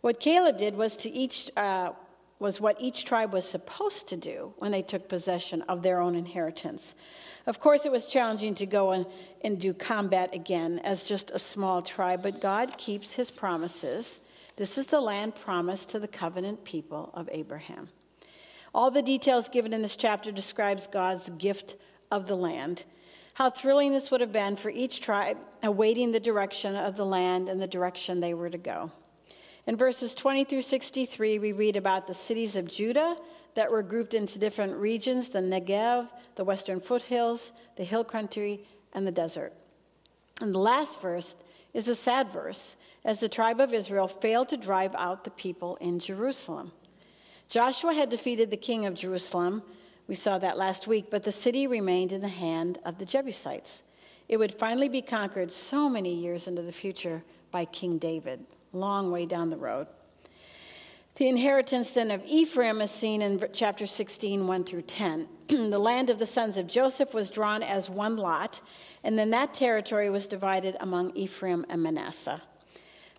What 0.00 0.18
Caleb 0.20 0.58
did 0.58 0.76
was 0.76 0.96
to 0.98 1.10
each 1.10 1.50
uh, 1.56 1.92
was 2.38 2.60
what 2.60 2.80
each 2.80 3.04
tribe 3.04 3.32
was 3.32 3.48
supposed 3.48 4.08
to 4.08 4.16
do 4.16 4.52
when 4.58 4.70
they 4.70 4.82
took 4.82 5.08
possession 5.08 5.62
of 5.62 5.82
their 5.82 6.00
own 6.00 6.14
inheritance. 6.14 6.94
Of 7.46 7.60
course, 7.60 7.86
it 7.86 7.92
was 7.92 8.06
challenging 8.06 8.54
to 8.56 8.66
go 8.66 8.90
and, 8.90 9.06
and 9.42 9.58
do 9.58 9.72
combat 9.72 10.34
again 10.34 10.80
as 10.80 11.04
just 11.04 11.30
a 11.30 11.38
small 11.38 11.80
tribe, 11.82 12.22
but 12.22 12.40
God 12.40 12.76
keeps 12.76 13.12
his 13.12 13.30
promises. 13.30 14.20
This 14.56 14.78
is 14.78 14.86
the 14.88 15.00
land 15.00 15.34
promised 15.36 15.90
to 15.90 15.98
the 15.98 16.08
covenant 16.08 16.64
people 16.64 17.10
of 17.14 17.28
Abraham. 17.30 17.88
All 18.74 18.90
the 18.90 19.02
details 19.02 19.48
given 19.48 19.72
in 19.72 19.82
this 19.82 19.96
chapter 19.96 20.32
describes 20.32 20.86
God's 20.86 21.30
gift 21.38 21.76
of 22.10 22.26
the 22.26 22.36
land 22.36 22.84
how 23.36 23.50
thrilling 23.50 23.92
this 23.92 24.10
would 24.10 24.22
have 24.22 24.32
been 24.32 24.56
for 24.56 24.70
each 24.70 25.02
tribe 25.02 25.36
awaiting 25.62 26.10
the 26.10 26.18
direction 26.18 26.74
of 26.74 26.96
the 26.96 27.04
land 27.04 27.50
and 27.50 27.60
the 27.60 27.66
direction 27.66 28.18
they 28.18 28.32
were 28.32 28.48
to 28.48 28.56
go. 28.56 28.90
In 29.66 29.76
verses 29.76 30.14
20 30.14 30.44
through 30.44 30.62
63, 30.62 31.40
we 31.40 31.52
read 31.52 31.76
about 31.76 32.06
the 32.06 32.14
cities 32.14 32.54
of 32.54 32.72
Judah 32.72 33.16
that 33.54 33.70
were 33.70 33.82
grouped 33.82 34.14
into 34.14 34.38
different 34.38 34.76
regions 34.76 35.28
the 35.28 35.40
Negev, 35.40 36.08
the 36.36 36.44
western 36.44 36.80
foothills, 36.80 37.52
the 37.76 37.84
hill 37.84 38.04
country, 38.04 38.60
and 38.92 39.06
the 39.06 39.12
desert. 39.12 39.52
And 40.40 40.54
the 40.54 40.60
last 40.60 41.00
verse 41.00 41.34
is 41.74 41.88
a 41.88 41.94
sad 41.94 42.30
verse, 42.30 42.76
as 43.04 43.18
the 43.18 43.28
tribe 43.28 43.60
of 43.60 43.74
Israel 43.74 44.06
failed 44.06 44.48
to 44.50 44.56
drive 44.56 44.94
out 44.94 45.24
the 45.24 45.30
people 45.30 45.76
in 45.80 45.98
Jerusalem. 45.98 46.70
Joshua 47.48 47.92
had 47.92 48.10
defeated 48.10 48.50
the 48.50 48.56
king 48.56 48.86
of 48.86 48.94
Jerusalem, 48.94 49.62
we 50.08 50.14
saw 50.14 50.38
that 50.38 50.56
last 50.56 50.86
week, 50.86 51.06
but 51.10 51.24
the 51.24 51.32
city 51.32 51.66
remained 51.66 52.12
in 52.12 52.20
the 52.20 52.28
hand 52.28 52.78
of 52.84 52.98
the 52.98 53.04
Jebusites. 53.04 53.82
It 54.28 54.36
would 54.36 54.54
finally 54.54 54.88
be 54.88 55.02
conquered 55.02 55.50
so 55.50 55.88
many 55.88 56.14
years 56.14 56.46
into 56.46 56.62
the 56.62 56.72
future 56.72 57.24
by 57.50 57.64
King 57.64 57.98
David, 57.98 58.44
long 58.76 59.10
way 59.10 59.26
down 59.26 59.50
the 59.50 59.56
road. 59.56 59.86
The 61.16 61.28
inheritance 61.28 61.90
then 61.92 62.10
of 62.10 62.22
Ephraim 62.26 62.82
is 62.82 62.90
seen 62.90 63.22
in 63.22 63.42
chapter 63.54 63.86
16, 63.86 64.46
1 64.46 64.64
through 64.64 64.82
10. 64.82 65.28
the 65.48 65.78
land 65.78 66.10
of 66.10 66.18
the 66.18 66.26
sons 66.26 66.58
of 66.58 66.66
Joseph 66.66 67.14
was 67.14 67.30
drawn 67.30 67.62
as 67.62 67.88
one 67.88 68.16
lot, 68.16 68.60
and 69.02 69.18
then 69.18 69.30
that 69.30 69.54
territory 69.54 70.10
was 70.10 70.26
divided 70.26 70.76
among 70.80 71.16
Ephraim 71.16 71.64
and 71.70 71.82
Manasseh. 71.82 72.42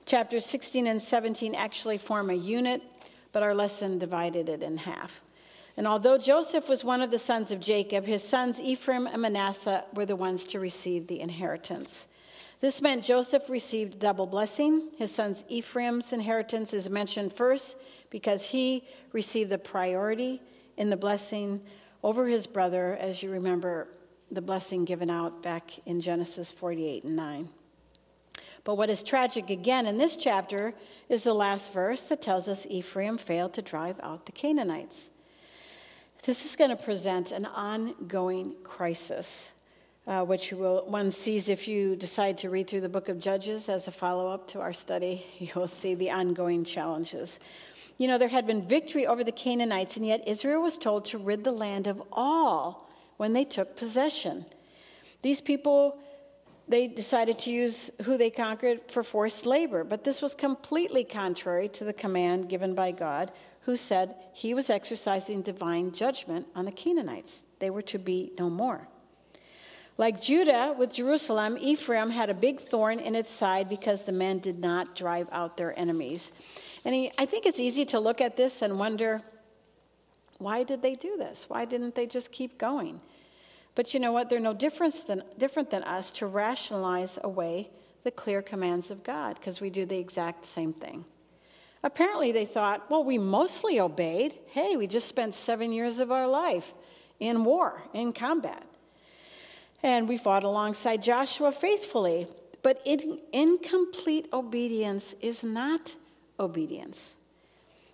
Chapters 0.05 0.45
16 0.45 0.85
and 0.85 1.01
17 1.01 1.55
actually 1.55 1.97
form 1.97 2.29
a 2.29 2.35
unit, 2.35 2.83
but 3.31 3.41
our 3.41 3.55
lesson 3.55 3.97
divided 3.97 4.47
it 4.47 4.61
in 4.61 4.77
half. 4.77 5.23
And 5.75 5.87
although 5.87 6.17
Joseph 6.17 6.69
was 6.69 6.83
one 6.83 7.01
of 7.01 7.11
the 7.11 7.19
sons 7.19 7.51
of 7.51 7.59
Jacob, 7.59 8.05
his 8.05 8.23
sons 8.23 8.59
Ephraim 8.59 9.07
and 9.07 9.21
Manasseh 9.21 9.85
were 9.93 10.05
the 10.05 10.15
ones 10.15 10.43
to 10.45 10.59
receive 10.59 11.07
the 11.07 11.19
inheritance. 11.19 12.07
This 12.59 12.81
meant 12.81 13.03
Joseph 13.03 13.49
received 13.49 13.99
double 13.99 14.25
blessing. 14.25 14.89
His 14.97 15.13
son's 15.13 15.43
Ephraim's 15.47 16.11
inheritance 16.11 16.73
is 16.73 16.89
mentioned 16.89 17.31
first 17.31 17.75
because 18.09 18.43
he 18.45 18.83
received 19.13 19.51
the 19.51 19.59
priority 19.59 20.41
in 20.75 20.89
the 20.89 20.97
blessing 20.97 21.61
over 22.03 22.27
his 22.27 22.47
brother, 22.47 22.97
as 22.99 23.21
you 23.21 23.29
remember 23.29 23.89
the 24.31 24.41
blessing 24.41 24.85
given 24.85 25.09
out 25.09 25.43
back 25.43 25.71
in 25.85 26.01
Genesis 26.01 26.51
48 26.51 27.03
and 27.03 27.15
9. 27.15 27.49
But 28.63 28.75
what 28.75 28.89
is 28.89 29.01
tragic 29.03 29.49
again 29.49 29.85
in 29.85 29.97
this 29.97 30.15
chapter 30.15 30.73
is 31.09 31.23
the 31.23 31.33
last 31.33 31.71
verse 31.71 32.01
that 32.03 32.21
tells 32.21 32.49
us 32.49 32.67
Ephraim 32.69 33.17
failed 33.17 33.53
to 33.53 33.61
drive 33.61 33.99
out 34.03 34.25
the 34.25 34.31
Canaanites. 34.31 35.09
This 36.25 36.43
is 36.43 36.55
going 36.55 36.71
to 36.71 36.75
present 36.75 37.31
an 37.31 37.45
ongoing 37.45 38.55
crisis, 38.63 39.51
uh, 40.07 40.23
which 40.23 40.53
will, 40.53 40.83
one 40.87 41.11
sees 41.11 41.49
if 41.49 41.67
you 41.67 41.95
decide 41.95 42.37
to 42.37 42.49
read 42.49 42.67
through 42.67 42.81
the 42.81 42.89
book 42.89 43.09
of 43.09 43.19
Judges 43.19 43.67
as 43.67 43.87
a 43.87 43.91
follow 43.91 44.31
up 44.31 44.47
to 44.49 44.61
our 44.61 44.71
study. 44.71 45.25
You'll 45.39 45.67
see 45.67 45.95
the 45.95 46.11
ongoing 46.11 46.63
challenges. 46.63 47.39
You 47.97 48.07
know, 48.07 48.17
there 48.17 48.29
had 48.29 48.47
been 48.47 48.65
victory 48.65 49.05
over 49.05 49.23
the 49.23 49.31
Canaanites, 49.31 49.97
and 49.97 50.05
yet 50.05 50.27
Israel 50.27 50.61
was 50.61 50.77
told 50.77 51.05
to 51.05 51.17
rid 51.17 51.43
the 51.43 51.51
land 51.51 51.87
of 51.87 52.01
all 52.11 52.89
when 53.17 53.33
they 53.33 53.43
took 53.43 53.75
possession. 53.75 54.45
These 55.23 55.41
people, 55.41 55.97
they 56.67 56.87
decided 56.87 57.39
to 57.39 57.51
use 57.51 57.89
who 58.03 58.17
they 58.17 58.29
conquered 58.29 58.81
for 58.89 59.03
forced 59.03 59.45
labor, 59.45 59.83
but 59.83 60.03
this 60.03 60.21
was 60.21 60.35
completely 60.35 61.03
contrary 61.03 61.67
to 61.69 61.83
the 61.83 61.93
command 61.93 62.49
given 62.49 62.75
by 62.75 62.91
God, 62.91 63.31
who 63.61 63.75
said 63.75 64.15
he 64.31 64.53
was 64.53 64.69
exercising 64.69 65.41
divine 65.41 65.91
judgment 65.91 66.47
on 66.55 66.65
the 66.65 66.71
Canaanites. 66.71 67.43
They 67.59 67.71
were 67.71 67.81
to 67.81 67.99
be 67.99 68.31
no 68.37 68.49
more. 68.49 68.87
Like 69.97 70.21
Judah 70.21 70.75
with 70.77 70.93
Jerusalem, 70.93 71.57
Ephraim 71.59 72.11
had 72.11 72.29
a 72.29 72.35
big 72.35 72.59
thorn 72.59 72.99
in 72.99 73.15
its 73.15 73.31
side 73.31 73.67
because 73.67 74.03
the 74.03 74.11
men 74.11 74.37
did 74.37 74.59
not 74.59 74.95
drive 74.95 75.27
out 75.31 75.57
their 75.57 75.77
enemies. 75.77 76.31
And 76.85 76.93
he, 76.93 77.11
I 77.17 77.25
think 77.25 77.47
it's 77.47 77.59
easy 77.59 77.83
to 77.85 77.99
look 77.99 78.21
at 78.21 78.37
this 78.37 78.61
and 78.61 78.77
wonder 78.77 79.21
why 80.37 80.63
did 80.63 80.83
they 80.83 80.93
do 80.93 81.17
this? 81.17 81.45
Why 81.47 81.65
didn't 81.65 81.95
they 81.95 82.05
just 82.05 82.31
keep 82.31 82.59
going? 82.59 83.01
But 83.73 83.93
you 83.93 83.99
know 83.99 84.11
what? 84.11 84.29
They're 84.29 84.39
no 84.39 84.53
than, 84.53 85.23
different 85.37 85.71
than 85.71 85.83
us 85.83 86.11
to 86.13 86.27
rationalize 86.27 87.17
away 87.23 87.69
the 88.03 88.11
clear 88.11 88.43
commands 88.43 88.91
of 88.91 89.03
God 89.03 89.35
because 89.39 89.59
we 89.59 89.71
do 89.71 89.85
the 89.85 89.97
exact 89.97 90.45
same 90.45 90.73
thing. 90.73 91.05
Apparently, 91.83 92.31
they 92.31 92.45
thought, 92.45 92.89
well, 92.89 93.03
we 93.03 93.17
mostly 93.17 93.79
obeyed. 93.79 94.35
Hey, 94.47 94.77
we 94.77 94.85
just 94.87 95.07
spent 95.07 95.33
seven 95.33 95.71
years 95.71 95.99
of 95.99 96.11
our 96.11 96.27
life 96.27 96.73
in 97.19 97.43
war, 97.43 97.81
in 97.93 98.13
combat. 98.13 98.63
And 99.83 100.07
we 100.07 100.17
fought 100.17 100.43
alongside 100.43 101.03
Joshua 101.03 101.51
faithfully. 101.51 102.27
But 102.63 102.81
in, 102.85 103.19
incomplete 103.31 104.27
obedience 104.33 105.15
is 105.21 105.43
not 105.43 105.95
obedience. 106.39 107.15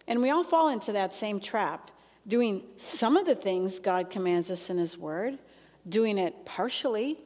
And 0.07 0.21
we 0.21 0.29
all 0.29 0.43
fall 0.43 0.69
into 0.69 0.91
that 0.93 1.13
same 1.13 1.39
trap, 1.39 1.91
doing 2.27 2.63
some 2.77 3.17
of 3.17 3.25
the 3.25 3.35
things 3.35 3.79
God 3.79 4.09
commands 4.09 4.49
us 4.49 4.69
in 4.69 4.77
His 4.77 4.97
Word, 4.97 5.37
doing 5.87 6.17
it 6.17 6.45
partially. 6.45 7.17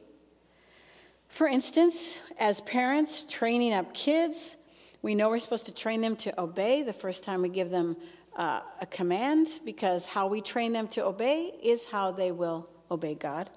For 1.28 1.46
instance, 1.46 2.18
as 2.38 2.60
parents, 2.62 3.24
training 3.28 3.72
up 3.72 3.94
kids, 3.94 4.56
we 5.02 5.14
know 5.14 5.28
we're 5.28 5.38
supposed 5.38 5.66
to 5.66 5.74
train 5.74 6.00
them 6.00 6.16
to 6.16 6.40
obey 6.40 6.82
the 6.82 6.92
first 6.92 7.22
time 7.22 7.42
we 7.42 7.48
give 7.48 7.70
them 7.70 7.96
uh, 8.36 8.60
a 8.80 8.86
command 8.86 9.48
because 9.64 10.06
how 10.06 10.26
we 10.26 10.40
train 10.40 10.72
them 10.72 10.88
to 10.88 11.04
obey 11.04 11.52
is 11.62 11.84
how 11.84 12.10
they 12.10 12.30
will 12.30 12.68
obey 12.90 13.14
God. 13.14 13.50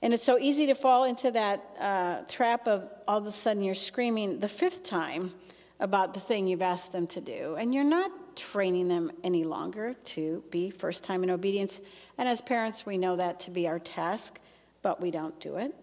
And 0.00 0.14
it's 0.14 0.24
so 0.24 0.38
easy 0.38 0.66
to 0.66 0.74
fall 0.74 1.04
into 1.04 1.30
that 1.32 1.64
uh, 1.78 2.22
trap 2.28 2.68
of 2.68 2.88
all 3.08 3.18
of 3.18 3.26
a 3.26 3.32
sudden 3.32 3.62
you're 3.62 3.74
screaming 3.74 4.38
the 4.38 4.48
fifth 4.48 4.84
time 4.84 5.32
about 5.80 6.14
the 6.14 6.20
thing 6.20 6.46
you've 6.46 6.62
asked 6.62 6.92
them 6.92 7.06
to 7.06 7.20
do, 7.20 7.56
and 7.56 7.74
you're 7.74 7.84
not 7.84 8.36
training 8.36 8.88
them 8.88 9.10
any 9.24 9.44
longer 9.44 9.94
to 10.04 10.42
be 10.50 10.70
first 10.70 11.04
time 11.04 11.22
in 11.22 11.30
obedience. 11.30 11.80
And 12.16 12.28
as 12.28 12.40
parents, 12.40 12.86
we 12.86 12.98
know 12.98 13.16
that 13.16 13.40
to 13.40 13.50
be 13.50 13.66
our 13.68 13.78
task, 13.78 14.38
but 14.82 15.00
we 15.00 15.10
don't 15.10 15.38
do 15.40 15.56
it. 15.56 15.74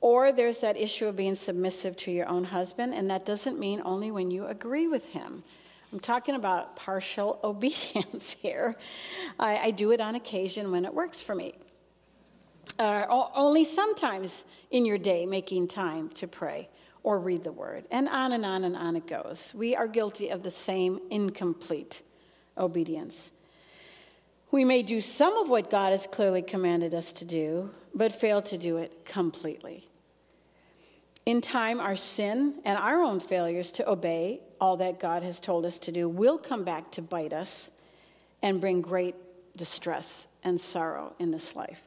Or 0.00 0.32
there's 0.32 0.60
that 0.60 0.76
issue 0.76 1.06
of 1.06 1.16
being 1.16 1.34
submissive 1.34 1.96
to 1.98 2.10
your 2.10 2.28
own 2.28 2.44
husband, 2.44 2.94
and 2.94 3.10
that 3.10 3.26
doesn't 3.26 3.58
mean 3.58 3.82
only 3.84 4.10
when 4.10 4.30
you 4.30 4.46
agree 4.46 4.88
with 4.88 5.06
him. 5.08 5.42
I'm 5.92 6.00
talking 6.00 6.34
about 6.34 6.76
partial 6.76 7.38
obedience 7.44 8.36
here. 8.40 8.76
I, 9.38 9.58
I 9.58 9.70
do 9.70 9.92
it 9.92 10.00
on 10.00 10.14
occasion 10.14 10.70
when 10.70 10.84
it 10.84 10.94
works 10.94 11.20
for 11.20 11.34
me. 11.34 11.54
Uh, 12.78 13.04
only 13.34 13.64
sometimes 13.64 14.44
in 14.70 14.86
your 14.86 14.98
day 14.98 15.26
making 15.26 15.68
time 15.68 16.08
to 16.10 16.26
pray 16.26 16.68
or 17.02 17.18
read 17.18 17.44
the 17.44 17.52
word. 17.52 17.84
And 17.90 18.08
on 18.08 18.32
and 18.32 18.44
on 18.44 18.64
and 18.64 18.76
on 18.76 18.96
it 18.96 19.06
goes. 19.06 19.52
We 19.54 19.74
are 19.76 19.86
guilty 19.86 20.28
of 20.28 20.42
the 20.42 20.50
same 20.50 21.00
incomplete 21.10 22.02
obedience. 22.56 23.32
We 24.50 24.64
may 24.64 24.82
do 24.82 25.00
some 25.00 25.36
of 25.38 25.48
what 25.48 25.70
God 25.70 25.92
has 25.92 26.06
clearly 26.06 26.42
commanded 26.42 26.94
us 26.94 27.12
to 27.12 27.24
do, 27.24 27.70
but 27.94 28.14
fail 28.14 28.42
to 28.42 28.58
do 28.58 28.78
it 28.78 29.04
completely. 29.04 29.88
In 31.24 31.40
time, 31.40 31.80
our 31.80 31.96
sin 31.96 32.60
and 32.64 32.76
our 32.76 33.02
own 33.02 33.20
failures 33.20 33.70
to 33.72 33.88
obey 33.88 34.40
all 34.60 34.78
that 34.78 34.98
God 34.98 35.22
has 35.22 35.38
told 35.38 35.64
us 35.64 35.78
to 35.80 35.92
do 35.92 36.08
will 36.08 36.38
come 36.38 36.64
back 36.64 36.90
to 36.92 37.02
bite 37.02 37.32
us 37.32 37.70
and 38.42 38.60
bring 38.60 38.80
great 38.80 39.14
distress 39.56 40.26
and 40.42 40.60
sorrow 40.60 41.14
in 41.18 41.30
this 41.30 41.54
life. 41.54 41.82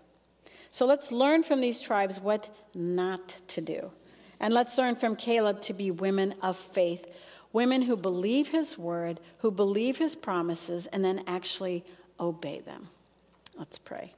So 0.73 0.87
let's 0.87 1.11
learn 1.11 1.43
from 1.43 1.61
these 1.61 1.79
tribes 1.79 2.19
what 2.19 2.49
not 2.73 3.37
to 3.49 3.61
do. 3.61 3.91
And 4.39 4.55
let's 4.55 4.75
learn 4.75 4.95
from 4.95 5.15
Caleb 5.15 5.61
to 5.61 5.73
be 5.73 5.91
women 5.91 6.33
of 6.41 6.57
faith, 6.57 7.05
women 7.53 7.83
who 7.83 7.95
believe 7.95 8.47
his 8.47 8.75
word, 8.75 9.19
who 9.37 9.51
believe 9.51 9.99
his 9.99 10.15
promises, 10.15 10.87
and 10.87 11.05
then 11.05 11.23
actually 11.27 11.85
obey 12.19 12.59
them. 12.61 12.89
Let's 13.55 13.77
pray. 13.77 14.15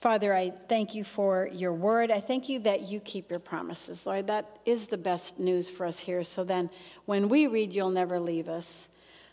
Father, 0.00 0.34
I 0.34 0.54
thank 0.70 0.94
you 0.94 1.04
for 1.04 1.50
your 1.52 1.74
word. 1.74 2.10
I 2.10 2.20
thank 2.20 2.48
you 2.48 2.60
that 2.60 2.88
you 2.88 2.98
keep 3.00 3.30
your 3.30 3.38
promises, 3.38 4.06
Lord. 4.06 4.28
That 4.28 4.58
is 4.64 4.86
the 4.86 4.96
best 4.96 5.38
news 5.38 5.68
for 5.68 5.84
us 5.84 5.98
here. 5.98 6.24
So 6.24 6.42
then, 6.42 6.70
when 7.04 7.28
we 7.28 7.48
read, 7.48 7.74
you'll 7.74 7.90
never 7.90 8.18
leave 8.18 8.48
us 8.48 8.88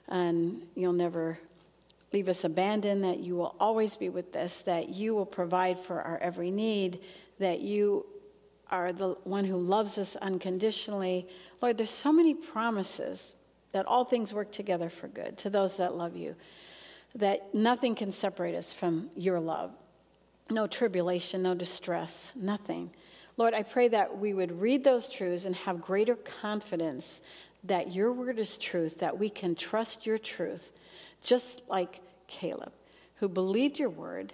and 0.10 0.64
you'll 0.76 0.92
never 0.92 1.40
leave 2.14 2.28
us 2.28 2.44
abandoned, 2.44 3.04
that 3.04 3.20
you 3.20 3.36
will 3.36 3.56
always 3.60 3.96
be 3.96 4.10
with 4.10 4.36
us, 4.36 4.62
that 4.64 4.90
you 4.90 5.14
will 5.14 5.26
provide 5.26 5.80
for 5.80 6.02
our 6.02 6.18
every 6.18 6.52
need, 6.52 7.00
that 7.40 7.62
you 7.62 8.06
are 8.70 8.94
the 8.94 9.10
one 9.24 9.46
who 9.46 9.58
loves 9.58 9.98
us 9.98 10.16
unconditionally. 10.18 11.28
Lord, 11.62 11.78
there's 11.78 11.90
so 11.90 12.12
many 12.12 12.34
promises 12.34 13.36
that 13.72 13.86
all 13.86 14.06
things 14.06 14.34
work 14.34 14.52
together 14.52 14.90
for 14.90 15.08
good 15.08 15.38
to 15.40 15.50
those 15.50 15.78
that 15.78 15.96
love 15.96 16.16
you, 16.16 16.36
that 17.16 17.54
nothing 17.54 17.96
can 17.96 18.12
separate 18.12 18.56
us 18.56 18.74
from 18.74 19.10
your 19.16 19.40
love. 19.40 19.72
No 20.50 20.68
tribulation, 20.68 21.44
no 21.44 21.54
distress, 21.54 22.32
nothing. 22.36 22.92
Lord, 23.38 23.54
I 23.54 23.64
pray 23.64 23.88
that 23.90 24.18
we 24.18 24.34
would 24.34 24.60
read 24.60 24.84
those 24.84 25.08
truths 25.08 25.46
and 25.46 25.56
have 25.56 25.82
greater 25.82 26.16
confidence 26.16 27.22
that 27.64 27.94
your 27.94 28.12
word 28.12 28.40
is 28.40 28.58
truth, 28.58 29.00
that 29.00 29.18
we 29.18 29.30
can 29.30 29.56
trust 29.56 30.06
your 30.06 30.18
truth, 30.18 30.74
just 31.22 31.62
like 31.68 32.02
Caleb, 32.28 32.72
who 33.16 33.28
believed 33.28 33.80
your 33.80 33.90
word 33.90 34.34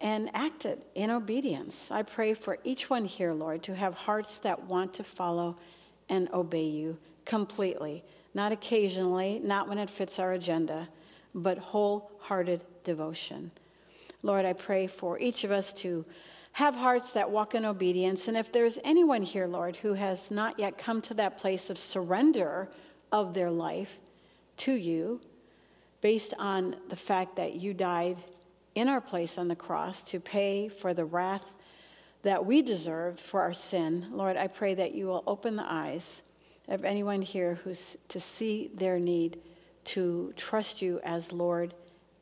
and 0.00 0.30
acted 0.34 0.82
in 0.94 1.10
obedience. 1.10 1.90
I 1.90 2.02
pray 2.02 2.34
for 2.34 2.58
each 2.64 2.90
one 2.90 3.04
here, 3.04 3.32
Lord, 3.32 3.62
to 3.64 3.74
have 3.74 3.94
hearts 3.94 4.38
that 4.40 4.64
want 4.64 4.94
to 4.94 5.04
follow 5.04 5.56
and 6.08 6.30
obey 6.32 6.66
you 6.66 6.98
completely, 7.24 8.04
not 8.34 8.52
occasionally, 8.52 9.40
not 9.42 9.68
when 9.68 9.78
it 9.78 9.88
fits 9.88 10.18
our 10.18 10.32
agenda, 10.32 10.88
but 11.34 11.58
wholehearted 11.58 12.62
devotion. 12.84 13.50
Lord, 14.22 14.44
I 14.44 14.52
pray 14.52 14.86
for 14.86 15.18
each 15.18 15.44
of 15.44 15.50
us 15.50 15.72
to 15.74 16.04
have 16.52 16.74
hearts 16.76 17.12
that 17.12 17.30
walk 17.30 17.54
in 17.54 17.64
obedience. 17.64 18.28
And 18.28 18.36
if 18.36 18.52
there's 18.52 18.78
anyone 18.84 19.22
here, 19.22 19.46
Lord, 19.46 19.76
who 19.76 19.94
has 19.94 20.30
not 20.30 20.58
yet 20.58 20.78
come 20.78 21.02
to 21.02 21.14
that 21.14 21.38
place 21.38 21.68
of 21.68 21.78
surrender 21.78 22.68
of 23.10 23.34
their 23.34 23.50
life 23.50 23.98
to 24.58 24.72
you, 24.72 25.20
based 26.04 26.34
on 26.38 26.76
the 26.90 26.96
fact 26.96 27.36
that 27.36 27.54
you 27.54 27.72
died 27.72 28.18
in 28.74 28.88
our 28.88 29.00
place 29.00 29.38
on 29.38 29.48
the 29.48 29.56
cross 29.56 30.02
to 30.02 30.20
pay 30.20 30.68
for 30.68 30.92
the 30.92 31.06
wrath 31.06 31.54
that 32.22 32.44
we 32.44 32.60
deserved 32.60 33.18
for 33.18 33.40
our 33.40 33.54
sin. 33.54 34.04
Lord, 34.12 34.36
I 34.36 34.48
pray 34.48 34.74
that 34.74 34.94
you 34.94 35.06
will 35.06 35.24
open 35.26 35.56
the 35.56 35.64
eyes 35.64 36.20
of 36.68 36.84
anyone 36.84 37.22
here 37.22 37.54
who's 37.64 37.96
to 38.08 38.20
see 38.20 38.70
their 38.74 38.98
need 38.98 39.40
to 39.84 40.34
trust 40.36 40.82
you 40.82 41.00
as 41.04 41.32
Lord 41.32 41.72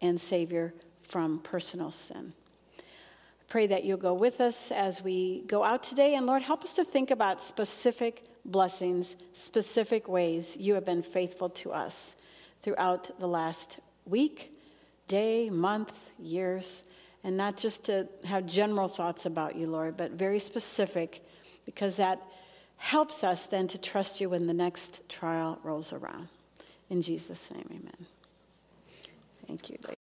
and 0.00 0.20
Savior 0.20 0.72
from 1.02 1.40
personal 1.40 1.90
sin. 1.90 2.34
I 2.78 3.44
pray 3.48 3.66
that 3.66 3.82
you'll 3.82 3.96
go 3.96 4.14
with 4.14 4.40
us 4.40 4.70
as 4.70 5.02
we 5.02 5.42
go 5.48 5.64
out 5.64 5.82
today. 5.82 6.14
And 6.14 6.24
Lord, 6.24 6.42
help 6.42 6.62
us 6.62 6.74
to 6.74 6.84
think 6.84 7.10
about 7.10 7.42
specific 7.42 8.26
blessings, 8.44 9.16
specific 9.32 10.06
ways 10.06 10.56
you 10.56 10.74
have 10.74 10.84
been 10.84 11.02
faithful 11.02 11.48
to 11.48 11.72
us 11.72 12.14
throughout 12.62 13.18
the 13.18 13.26
last 13.26 13.78
week 14.06 14.52
day, 15.08 15.50
month, 15.50 15.92
years, 16.18 16.84
and 17.24 17.36
not 17.36 17.56
just 17.56 17.84
to 17.84 18.08
have 18.24 18.46
general 18.46 18.88
thoughts 18.88 19.26
about 19.26 19.56
you, 19.56 19.66
Lord, 19.66 19.96
but 19.96 20.12
very 20.12 20.38
specific, 20.38 21.24
because 21.66 21.96
that 21.96 22.20
helps 22.78 23.22
us 23.22 23.46
then 23.46 23.68
to 23.68 23.78
trust 23.78 24.20
you 24.20 24.30
when 24.30 24.46
the 24.46 24.54
next 24.54 25.08
trial 25.08 25.58
rolls 25.62 25.92
around. 25.92 26.28
In 26.90 27.02
Jesus' 27.02 27.50
name, 27.52 27.66
amen. 27.70 28.06
Thank 29.46 29.70
you. 29.70 29.78